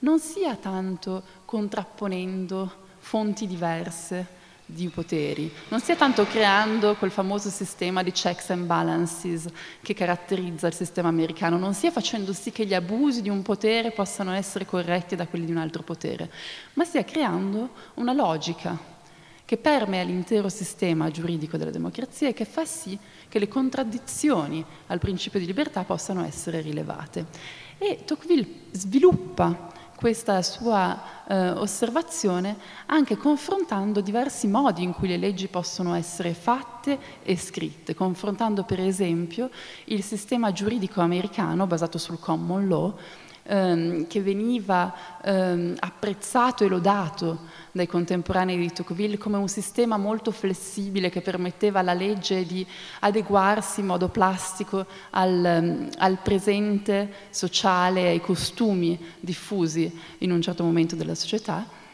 non 0.00 0.20
sia 0.20 0.54
tanto 0.56 1.22
contrapponendo 1.46 2.84
fonti 2.98 3.46
diverse, 3.46 4.34
di 4.68 4.88
poteri, 4.88 5.50
non 5.68 5.78
stia 5.78 5.94
tanto 5.94 6.26
creando 6.26 6.96
quel 6.96 7.12
famoso 7.12 7.50
sistema 7.50 8.02
di 8.02 8.10
checks 8.10 8.50
and 8.50 8.66
balances 8.66 9.46
che 9.80 9.94
caratterizza 9.94 10.66
il 10.66 10.74
sistema 10.74 11.06
americano, 11.06 11.56
non 11.56 11.72
stia 11.72 11.92
facendo 11.92 12.32
sì 12.32 12.50
che 12.50 12.66
gli 12.66 12.74
abusi 12.74 13.22
di 13.22 13.28
un 13.28 13.42
potere 13.42 13.92
possano 13.92 14.32
essere 14.32 14.66
corretti 14.66 15.14
da 15.14 15.28
quelli 15.28 15.44
di 15.44 15.52
un 15.52 15.58
altro 15.58 15.84
potere, 15.84 16.28
ma 16.74 16.84
stia 16.84 17.04
creando 17.04 17.70
una 17.94 18.12
logica 18.12 18.76
che 19.44 19.56
permea 19.56 20.02
l'intero 20.02 20.48
sistema 20.48 21.12
giuridico 21.12 21.56
della 21.56 21.70
democrazia 21.70 22.26
e 22.28 22.34
che 22.34 22.44
fa 22.44 22.64
sì 22.64 22.98
che 22.98 23.15
le 23.38 23.48
contraddizioni 23.48 24.64
al 24.86 24.98
principio 24.98 25.38
di 25.38 25.46
libertà 25.46 25.84
possano 25.84 26.24
essere 26.24 26.60
rilevate. 26.60 27.26
E 27.78 28.04
Tocqueville 28.04 28.46
sviluppa 28.70 29.74
questa 29.96 30.42
sua 30.42 31.24
eh, 31.26 31.50
osservazione 31.50 32.56
anche 32.86 33.16
confrontando 33.16 34.00
diversi 34.00 34.46
modi 34.46 34.82
in 34.82 34.92
cui 34.92 35.08
le 35.08 35.16
leggi 35.16 35.48
possono 35.48 35.94
essere 35.94 36.34
fatte 36.34 36.98
e 37.22 37.36
scritte, 37.36 37.94
confrontando 37.94 38.62
per 38.62 38.78
esempio 38.78 39.50
il 39.86 40.02
sistema 40.02 40.52
giuridico 40.52 41.00
americano 41.00 41.66
basato 41.66 41.98
sul 41.98 42.20
common 42.20 42.68
law 42.68 42.94
ehm, 43.46 44.06
che 44.06 44.20
veniva 44.20 44.94
ehm, 45.22 45.76
apprezzato 45.78 46.64
e 46.64 46.68
lodato 46.68 47.40
dai 47.72 47.86
contemporanei 47.86 48.56
di 48.58 48.72
Tocqueville 48.72 49.18
come 49.18 49.36
un 49.36 49.48
sistema 49.48 49.96
molto 49.96 50.30
flessibile 50.30 51.10
che 51.10 51.20
permetteva 51.20 51.80
alla 51.80 51.92
legge 51.92 52.46
di 52.46 52.66
adeguarsi 53.00 53.80
in 53.80 53.86
modo 53.86 54.08
plastico 54.08 54.86
al, 55.10 55.44
ehm, 55.44 55.88
al 55.98 56.18
presente 56.22 57.12
sociale, 57.30 58.08
ai 58.08 58.20
costumi 58.20 58.98
diffusi 59.20 59.92
in 60.18 60.32
un 60.32 60.40
certo 60.42 60.64
momento 60.64 60.96
della 60.96 61.14
società 61.14 61.84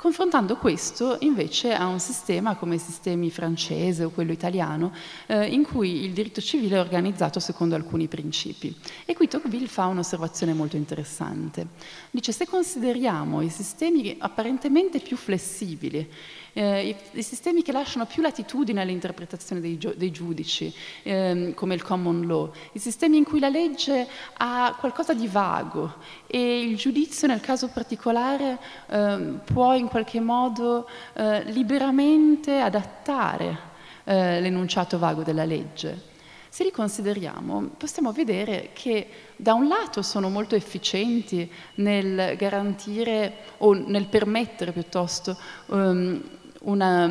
confrontando 0.00 0.56
questo 0.56 1.18
invece 1.20 1.74
a 1.74 1.86
un 1.86 2.00
sistema 2.00 2.56
come 2.56 2.76
i 2.76 2.78
sistemi 2.78 3.30
francese 3.30 4.02
o 4.02 4.08
quello 4.08 4.32
italiano, 4.32 4.94
eh, 5.26 5.44
in 5.44 5.62
cui 5.62 6.04
il 6.06 6.14
diritto 6.14 6.40
civile 6.40 6.76
è 6.76 6.80
organizzato 6.80 7.38
secondo 7.38 7.74
alcuni 7.74 8.08
principi. 8.08 8.74
E 9.04 9.14
qui 9.14 9.28
Tocqueville 9.28 9.66
fa 9.66 9.84
un'osservazione 9.84 10.54
molto 10.54 10.76
interessante. 10.76 11.66
Dice, 12.10 12.32
se 12.32 12.46
consideriamo 12.46 13.42
i 13.42 13.50
sistemi 13.50 14.16
apparentemente 14.18 15.00
più 15.00 15.18
flessibili, 15.18 16.10
eh, 16.52 16.88
i, 16.88 16.96
i, 17.12 17.22
sistemi 17.22 17.62
che 17.62 17.72
lasciano 17.72 18.06
più 18.06 18.22
latitudine 18.22 18.80
all'interpretazione 18.80 19.60
dei, 19.60 19.78
dei 19.96 20.10
giudici, 20.10 20.72
ehm, 21.02 21.54
come 21.54 21.74
il 21.74 21.82
common 21.82 22.26
law, 22.26 22.50
i 22.72 22.78
sistemi 22.78 23.16
in 23.16 23.24
cui 23.24 23.40
la 23.40 23.48
legge 23.48 24.06
ha 24.38 24.76
qualcosa 24.78 25.14
di 25.14 25.28
vago 25.28 25.94
e 26.26 26.60
il 26.60 26.76
giudizio 26.76 27.26
nel 27.26 27.40
caso 27.40 27.68
particolare 27.68 28.58
eh, 28.88 29.34
può 29.44 29.74
in 29.74 29.88
qualche 29.88 30.20
modo 30.20 30.88
eh, 31.14 31.44
liberamente 31.44 32.58
adattare 32.58 33.68
eh, 34.04 34.40
l'enunciato 34.40 34.98
vago 34.98 35.22
della 35.22 35.44
legge. 35.44 36.08
Se 36.48 36.64
li 36.64 36.72
consideriamo, 36.72 37.70
possiamo 37.76 38.10
vedere 38.10 38.70
che 38.72 39.06
da 39.36 39.54
un 39.54 39.68
lato 39.68 40.02
sono 40.02 40.28
molto 40.28 40.56
efficienti 40.56 41.48
nel 41.76 42.34
garantire 42.36 43.36
o 43.58 43.72
nel 43.72 44.06
permettere 44.06 44.72
piuttosto 44.72 45.38
um, 45.66 46.20
una, 46.60 47.06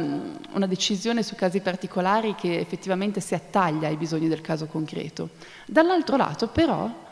una, 0.52 0.68
decisione 0.68 1.24
su 1.24 1.36
casi 1.36 1.60
particolari 1.62 2.36
che 2.36 2.60
effettivamente 2.60 3.20
si 3.20 3.34
attaglia 3.34 3.88
ai 3.88 3.96
bisogni 3.96 4.28
del 4.28 4.42
caso 4.42 4.68
concreto. 4.68 5.30
Dall'altro 5.66 6.18
lato 6.18 6.48
però 6.48 7.08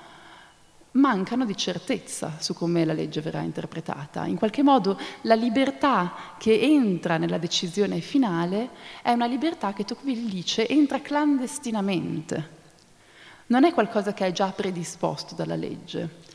mancano 0.92 1.46
di 1.46 1.56
certezza 1.56 2.34
su 2.40 2.54
come 2.54 2.86
la 2.86 2.94
legge 2.94 3.22
verrà 3.22 3.42
interpretata. 3.42 4.26
In 4.26 4.38
qualche 4.38 4.64
modo 4.64 5.00
la 5.22 5.36
libertà 5.36 6.14
che 6.38 6.60
entra 6.60 7.18
nella 7.18 7.38
decisione 7.38 8.00
finale 8.00 8.70
è 9.02 9.12
una 9.12 9.28
libertà 9.28 9.74
che 9.74 9.86
Tocqueville 9.86 10.30
dice 10.30 10.68
entra 10.68 11.02
clandestinamente. 11.02 12.56
Non 13.48 13.64
è 13.64 13.74
qualcosa 13.74 14.14
che 14.14 14.26
è 14.26 14.32
già 14.32 14.48
predisposto 14.48 15.36
dalla 15.36 15.56
legge. 15.56 16.26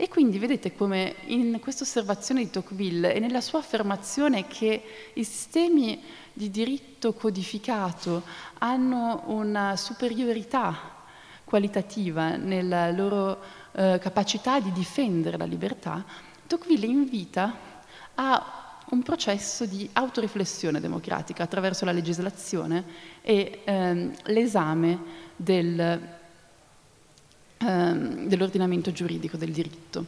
E 0.00 0.08
quindi 0.08 0.38
vedete 0.38 0.74
come 0.74 1.16
in 1.26 1.58
questa 1.60 1.84
osservazione 1.84 2.40
di 2.40 2.48
Tocqueville 2.48 3.12
e 3.12 3.18
nella 3.18 3.42
sua 3.42 3.58
affermazione 3.58 4.46
che 4.46 4.82
i 5.12 5.24
sistemi 5.24 6.02
di 6.32 6.48
diritto 6.48 7.12
codificato 7.12 8.22
hanno 8.60 9.24
una 9.26 9.76
superiorità 9.76 11.04
qualitativa 11.44 12.36
nella 12.36 12.90
loro 12.92 13.42
eh, 13.72 13.98
capacità 14.00 14.58
di 14.58 14.72
difendere 14.72 15.36
la 15.36 15.44
libertà, 15.44 16.02
Tocqueville 16.46 16.86
invita 16.86 17.54
a 18.14 18.78
un 18.92 19.02
processo 19.02 19.66
di 19.66 19.86
autoriflessione 19.92 20.80
democratica 20.80 21.42
attraverso 21.42 21.84
la 21.84 21.92
legislazione 21.92 22.84
e 23.20 23.60
ehm, 23.64 24.14
l'esame 24.22 24.98
del, 25.36 26.19
ehm, 27.60 28.26
dell'ordinamento 28.26 28.92
giuridico 28.92 29.36
del 29.36 29.52
diritto. 29.52 30.06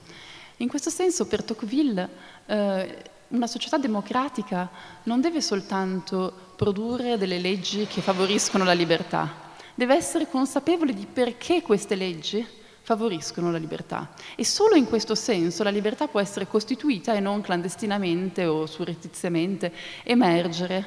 In 0.59 0.69
questo 0.69 0.91
senso 0.91 1.27
per 1.27 1.43
Tocqueville 1.43 2.09
eh, 2.47 3.03
una 3.29 3.47
società 3.47 3.79
democratica 3.79 4.71
non 5.05 5.21
deve 5.21 5.41
soltanto 5.41 6.33
produrre 6.57 7.17
delle 7.17 7.39
leggi 7.39 7.87
che 7.87 8.01
favoriscono 8.01 8.65
la 8.65 8.73
libertà, 8.73 9.51
deve 9.75 9.97
essere 9.97 10.29
consapevole 10.29 10.93
di 10.93 11.07
perché 11.11 11.63
queste 11.63 11.95
leggi 11.95 12.47
favoriscono 12.83 13.51
la 13.51 13.59
libertà. 13.59 14.11
E 14.37 14.45
solo 14.45 14.75
in 14.75 14.87
questo 14.87 15.15
senso 15.15 15.63
la 15.63 15.71
libertà 15.71 16.09
può 16.09 16.21
essere 16.21 16.47
costituita 16.47 17.15
e 17.15 17.21
non 17.21 17.41
clandestinamente 17.41 18.45
o 18.45 18.67
surrettiziamente 18.67 19.73
emergere 20.03 20.87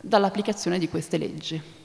dall'applicazione 0.00 0.78
di 0.78 0.88
queste 0.88 1.16
leggi. 1.16 1.81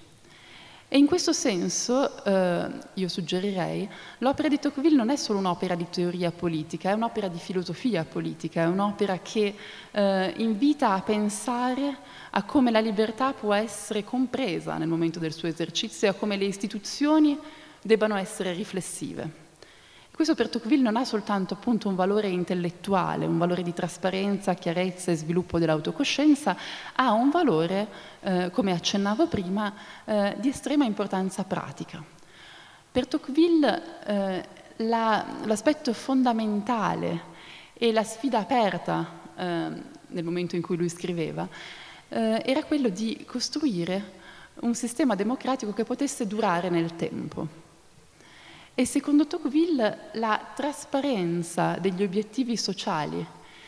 E 0.89 0.97
in 0.97 1.05
questo 1.05 1.33
senso 1.33 2.23
eh, 2.23 2.69
io 2.93 3.07
suggerirei, 3.09 3.89
l'opera 4.19 4.47
di 4.47 4.57
Tocqueville 4.57 4.95
non 4.95 5.09
è 5.09 5.17
solo 5.17 5.39
un'opera 5.39 5.75
di 5.75 5.85
teoria 5.89 6.31
politica, 6.31 6.91
è 6.91 6.93
un'opera 6.93 7.27
di 7.27 7.39
filosofia 7.39 8.05
politica, 8.05 8.61
è 8.61 8.67
un'opera 8.67 9.19
che 9.21 9.53
eh, 9.91 10.33
invita 10.37 10.91
a 10.91 11.01
pensare 11.01 11.97
a 12.29 12.43
come 12.43 12.71
la 12.71 12.79
libertà 12.79 13.33
può 13.33 13.53
essere 13.53 14.05
compresa 14.05 14.77
nel 14.77 14.87
momento 14.87 15.19
del 15.19 15.33
suo 15.33 15.49
esercizio 15.49 16.07
e 16.07 16.11
a 16.11 16.13
come 16.13 16.37
le 16.37 16.45
istituzioni 16.45 17.37
debbano 17.81 18.15
essere 18.15 18.53
riflessive. 18.53 19.46
Questo 20.17 20.33
per 20.33 20.49
Tocqueville 20.49 20.81
non 20.81 20.95
ha 20.95 21.05
soltanto 21.05 21.53
appunto 21.53 21.89
un 21.89 21.93
valore 21.93 22.27
intellettuale, 22.27 23.27
un 23.27 23.37
valore 23.37 23.61
di 23.61 23.71
trasparenza, 23.71 24.55
chiarezza 24.55 25.11
e 25.11 25.15
sviluppo 25.15 25.59
dell'autocoscienza, 25.59 26.57
ha 26.95 27.11
un 27.11 27.29
valore, 27.29 27.87
eh, 28.21 28.49
come 28.49 28.71
accennavo 28.71 29.27
prima, 29.27 29.71
eh, 30.05 30.35
di 30.39 30.49
estrema 30.49 30.85
importanza 30.85 31.43
pratica. 31.43 32.03
Per 32.91 33.05
Tocqueville 33.05 33.83
eh, 34.07 34.43
la, 34.77 35.23
l'aspetto 35.43 35.93
fondamentale 35.93 37.21
e 37.75 37.91
la 37.91 38.03
sfida 38.03 38.39
aperta 38.39 39.07
eh, 39.35 39.43
nel 40.07 40.23
momento 40.23 40.55
in 40.55 40.63
cui 40.63 40.77
lui 40.77 40.89
scriveva 40.89 41.47
eh, 42.09 42.41
era 42.43 42.63
quello 42.63 42.89
di 42.89 43.23
costruire 43.27 44.13
un 44.61 44.73
sistema 44.73 45.13
democratico 45.13 45.73
che 45.73 45.83
potesse 45.83 46.25
durare 46.25 46.69
nel 46.71 46.95
tempo. 46.95 47.65
E 48.79 48.85
secondo 48.85 49.25
Tocqueville 49.25 50.11
la 50.13 50.39
trasparenza 50.53 51.79
degli 51.81 52.03
obiettivi 52.03 52.55
sociali 52.55 53.25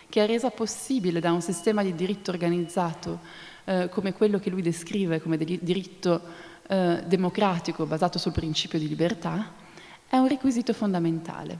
che 0.07 0.23
è 0.23 0.27
resa 0.27 0.51
possibile 0.51 1.19
da 1.19 1.31
un 1.31 1.41
sistema 1.41 1.81
di 1.81 1.95
diritto 1.95 2.29
organizzato 2.29 3.17
eh, 3.65 3.89
come 3.89 4.13
quello 4.13 4.37
che 4.37 4.51
lui 4.51 4.61
descrive 4.61 5.19
come 5.19 5.35
diritto 5.37 6.21
eh, 6.67 7.01
democratico 7.07 7.87
basato 7.87 8.19
sul 8.19 8.33
principio 8.33 8.77
di 8.77 8.87
libertà, 8.87 9.51
è 10.07 10.17
un 10.17 10.27
requisito 10.27 10.73
fondamentale. 10.73 11.57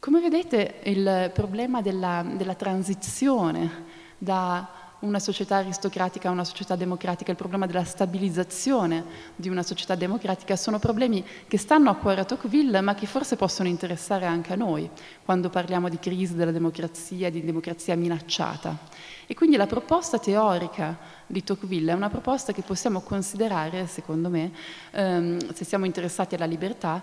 Come 0.00 0.20
vedete 0.20 0.80
il 0.82 1.30
problema 1.32 1.80
della, 1.80 2.26
della 2.36 2.56
transizione 2.56 3.84
da 4.18 4.83
una 5.00 5.18
società 5.18 5.56
aristocratica 5.56 6.28
a 6.28 6.32
una 6.32 6.44
società 6.44 6.76
democratica, 6.76 7.30
il 7.30 7.36
problema 7.36 7.66
della 7.66 7.84
stabilizzazione 7.84 9.04
di 9.36 9.48
una 9.48 9.62
società 9.62 9.94
democratica, 9.94 10.56
sono 10.56 10.78
problemi 10.78 11.24
che 11.46 11.58
stanno 11.58 11.90
a 11.90 11.94
cuore 11.94 12.20
a 12.20 12.24
Tocqueville, 12.24 12.80
ma 12.80 12.94
che 12.94 13.06
forse 13.06 13.36
possono 13.36 13.68
interessare 13.68 14.26
anche 14.26 14.52
a 14.52 14.56
noi 14.56 14.88
quando 15.24 15.50
parliamo 15.50 15.88
di 15.88 15.98
crisi 15.98 16.34
della 16.34 16.52
democrazia, 16.52 17.30
di 17.30 17.44
democrazia 17.44 17.96
minacciata. 17.96 18.78
E 19.26 19.34
quindi 19.34 19.56
la 19.56 19.66
proposta 19.66 20.18
teorica 20.18 20.98
di 21.26 21.42
Tocqueville 21.42 21.92
è 21.92 21.94
una 21.94 22.10
proposta 22.10 22.52
che 22.52 22.62
possiamo 22.62 23.00
considerare, 23.00 23.86
secondo 23.86 24.28
me, 24.28 24.52
ehm, 24.92 25.52
se 25.52 25.64
siamo 25.64 25.84
interessati 25.84 26.34
alla 26.34 26.44
libertà, 26.44 27.02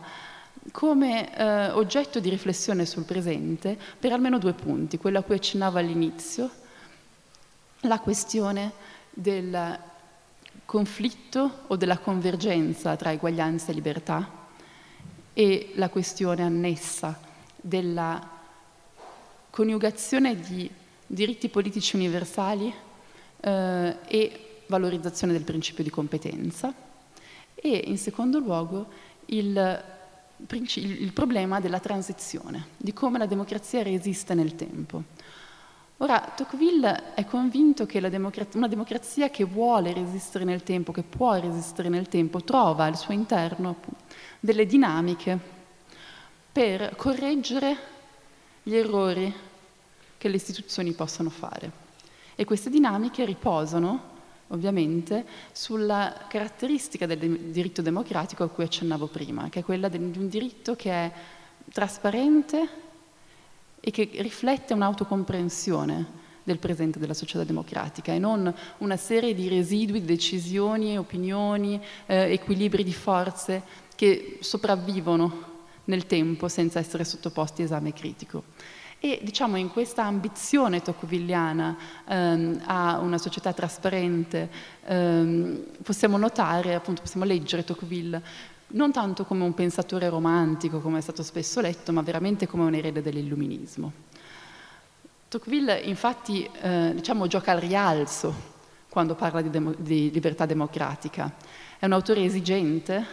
come 0.72 1.36
eh, 1.36 1.70
oggetto 1.72 2.20
di 2.20 2.30
riflessione 2.30 2.86
sul 2.86 3.04
presente 3.04 3.78
per 4.00 4.12
almeno 4.12 4.38
due 4.38 4.54
punti, 4.54 4.98
quello 4.98 5.20
a 5.20 5.24
cui 5.24 5.36
accennavo 5.36 5.80
all'inizio, 5.80 6.50
la 7.82 8.00
questione 8.00 8.72
del 9.10 9.80
conflitto 10.66 11.64
o 11.68 11.76
della 11.76 11.98
convergenza 11.98 12.96
tra 12.96 13.12
eguaglianza 13.12 13.72
e 13.72 13.74
libertà 13.74 14.40
e 15.34 15.72
la 15.76 15.90
questione 15.90 16.44
annessa 16.44 17.20
della 17.56 18.40
coniugazione 19.50 20.40
di 20.40 20.70
diritti 21.06 21.50
politici 21.50 21.96
universali 21.96 22.74
eh, 23.42 23.98
e 24.08 24.64
valorizzazione 24.68 25.34
del 25.34 25.44
principio 25.44 25.84
di 25.84 25.90
competenza 25.90 26.74
e 27.56 27.84
in 27.86 27.98
secondo 27.98 28.40
luogo 28.40 28.88
il, 29.26 29.84
il 30.48 31.14
problema 31.14 31.60
della 31.60 31.80
transizione, 31.80 32.68
di 32.78 32.94
come 32.94 33.18
la 33.18 33.26
democrazia 33.26 33.84
resiste 33.84 34.34
nel 34.34 34.56
tempo. 34.56 35.04
Ora, 36.02 36.34
Tocqueville 36.36 37.14
è 37.14 37.26
convinto 37.26 37.86
che 37.86 38.02
democrazia, 38.10 38.58
una 38.58 38.68
democrazia 38.68 39.30
che 39.30 39.44
vuole 39.44 39.94
resistere 39.94 40.44
nel 40.44 40.64
tempo, 40.64 40.92
che 40.92 41.04
può 41.04 41.40
resistere 41.40 41.90
nel 41.90 42.08
tempo, 42.08 42.44
trova 42.44 42.86
al 42.86 42.98
suo 42.98 43.14
interno 43.14 43.76
delle 44.40 44.66
dinamiche 44.66 45.38
per 46.52 46.96
correggere 46.96 47.78
gli 48.64 48.74
errori 48.74 49.32
che 50.18 50.28
le 50.28 50.38
istituzioni 50.38 50.92
possono 50.94 51.30
fare. 51.30 51.72
E 52.34 52.46
queste 52.46 52.72
dinamiche 52.72 53.24
riposano, 53.24 54.02
ovviamente, 54.48 55.24
sulla 55.52 56.26
caratteristica 56.28 57.06
del 57.06 57.20
diritto 57.52 57.84
democratico 57.84 58.44
a 58.44 58.50
cui 58.50 58.64
accennavo 58.64 59.06
prima, 59.06 59.50
che 59.50 59.60
è 59.60 59.64
quella 59.64 59.88
di 59.88 59.98
un 59.98 60.28
diritto 60.28 60.76
che 60.76 60.90
è 60.90 61.12
trasparente, 61.72 62.90
e 63.82 63.92
che 63.92 64.10
riflette 64.14 64.74
un'autocomprensione 64.74 66.20
del 66.44 66.60
presente 66.60 67.00
della 67.00 67.14
società 67.14 67.44
democratica 67.44 68.14
e 68.14 68.20
non 68.20 68.54
una 68.78 68.98
serie 68.98 69.34
di 69.34 69.48
residui, 69.48 70.06
decisioni, 70.06 70.98
opinioni, 70.98 71.82
eh, 72.06 72.32
equilibri 72.32 72.84
di 72.84 72.94
forze 72.94 73.62
che 73.96 74.38
sopravvivono 74.42 75.50
nel 75.86 76.06
tempo 76.06 76.48
senza 76.48 76.80
essere 76.80 77.04
sottoposti 77.04 77.62
a 77.62 77.66
esame 77.66 77.94
critico. 77.94 78.44
E 79.04 79.20
diciamo 79.24 79.58
in 79.58 79.70
questa 79.70 80.04
ambizione 80.04 80.84
tocquevilliana 80.84 81.78
ehm, 82.08 82.62
a 82.66 83.00
una 83.00 83.18
società 83.18 83.52
trasparente 83.52 84.48
ehm, 84.86 85.64
possiamo 85.82 86.18
notare, 86.18 86.76
appunto 86.76 87.02
possiamo 87.02 87.26
leggere 87.26 87.64
Tocqueville 87.64 88.22
non 88.72 88.92
tanto 88.92 89.26
come 89.26 89.44
un 89.44 89.54
pensatore 89.54 90.10
romantico, 90.10 90.80
come 90.80 91.00
è 91.00 91.02
stato 91.02 91.24
spesso 91.24 91.62
letto, 91.62 91.92
ma 91.92 92.02
veramente 92.02 92.48
come 92.48 92.64
un 92.64 92.74
erede 92.74 93.02
dell'illuminismo. 93.02 93.92
Tocqueville 95.28 95.80
infatti 95.80 96.50
eh, 96.62 96.92
diciamo, 96.94 97.28
gioca 97.28 97.52
al 97.54 97.60
rialzo 97.60 98.50
quando 98.90 99.16
parla 99.16 99.42
di, 99.42 99.50
demo- 99.50 99.74
di 99.78 100.12
libertà 100.12 100.46
democratica. 100.46 101.34
È 101.80 101.86
un 101.86 101.94
autore 101.94 102.24
esigente 102.24 103.06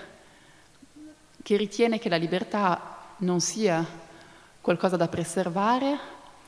che 1.42 1.56
ritiene 1.56 1.98
che 1.98 2.08
la 2.08 2.16
libertà 2.16 3.14
non 3.18 3.40
sia 3.40 3.84
qualcosa 4.60 4.96
da 4.96 5.08
preservare, 5.08 5.98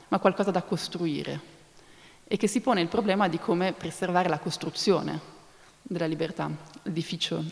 ma 0.08 0.18
qualcosa 0.18 0.50
da 0.50 0.62
costruire 0.62 1.58
e 2.32 2.36
che 2.36 2.46
si 2.46 2.60
pone 2.60 2.80
il 2.80 2.88
problema 2.88 3.28
di 3.28 3.38
come 3.38 3.72
preservare 3.72 4.28
la 4.28 4.38
costruzione 4.38 5.20
della 5.82 6.06
libertà, 6.06 6.48
l'edificio 6.82 7.42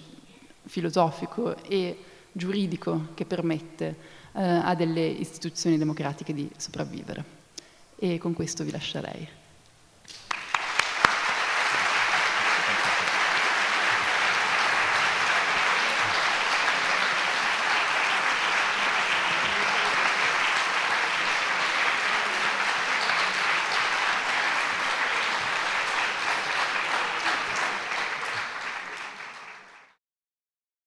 filosofico 0.68 1.56
e 1.64 1.96
giuridico 2.32 3.08
che 3.14 3.24
permette 3.24 3.96
eh, 4.32 4.42
a 4.42 4.74
delle 4.74 5.06
istituzioni 5.06 5.78
democratiche 5.78 6.32
di 6.32 6.48
sopravvivere. 6.56 7.36
E 7.96 8.18
con 8.18 8.32
questo 8.32 8.62
vi 8.62 8.70
lascerei. 8.70 9.37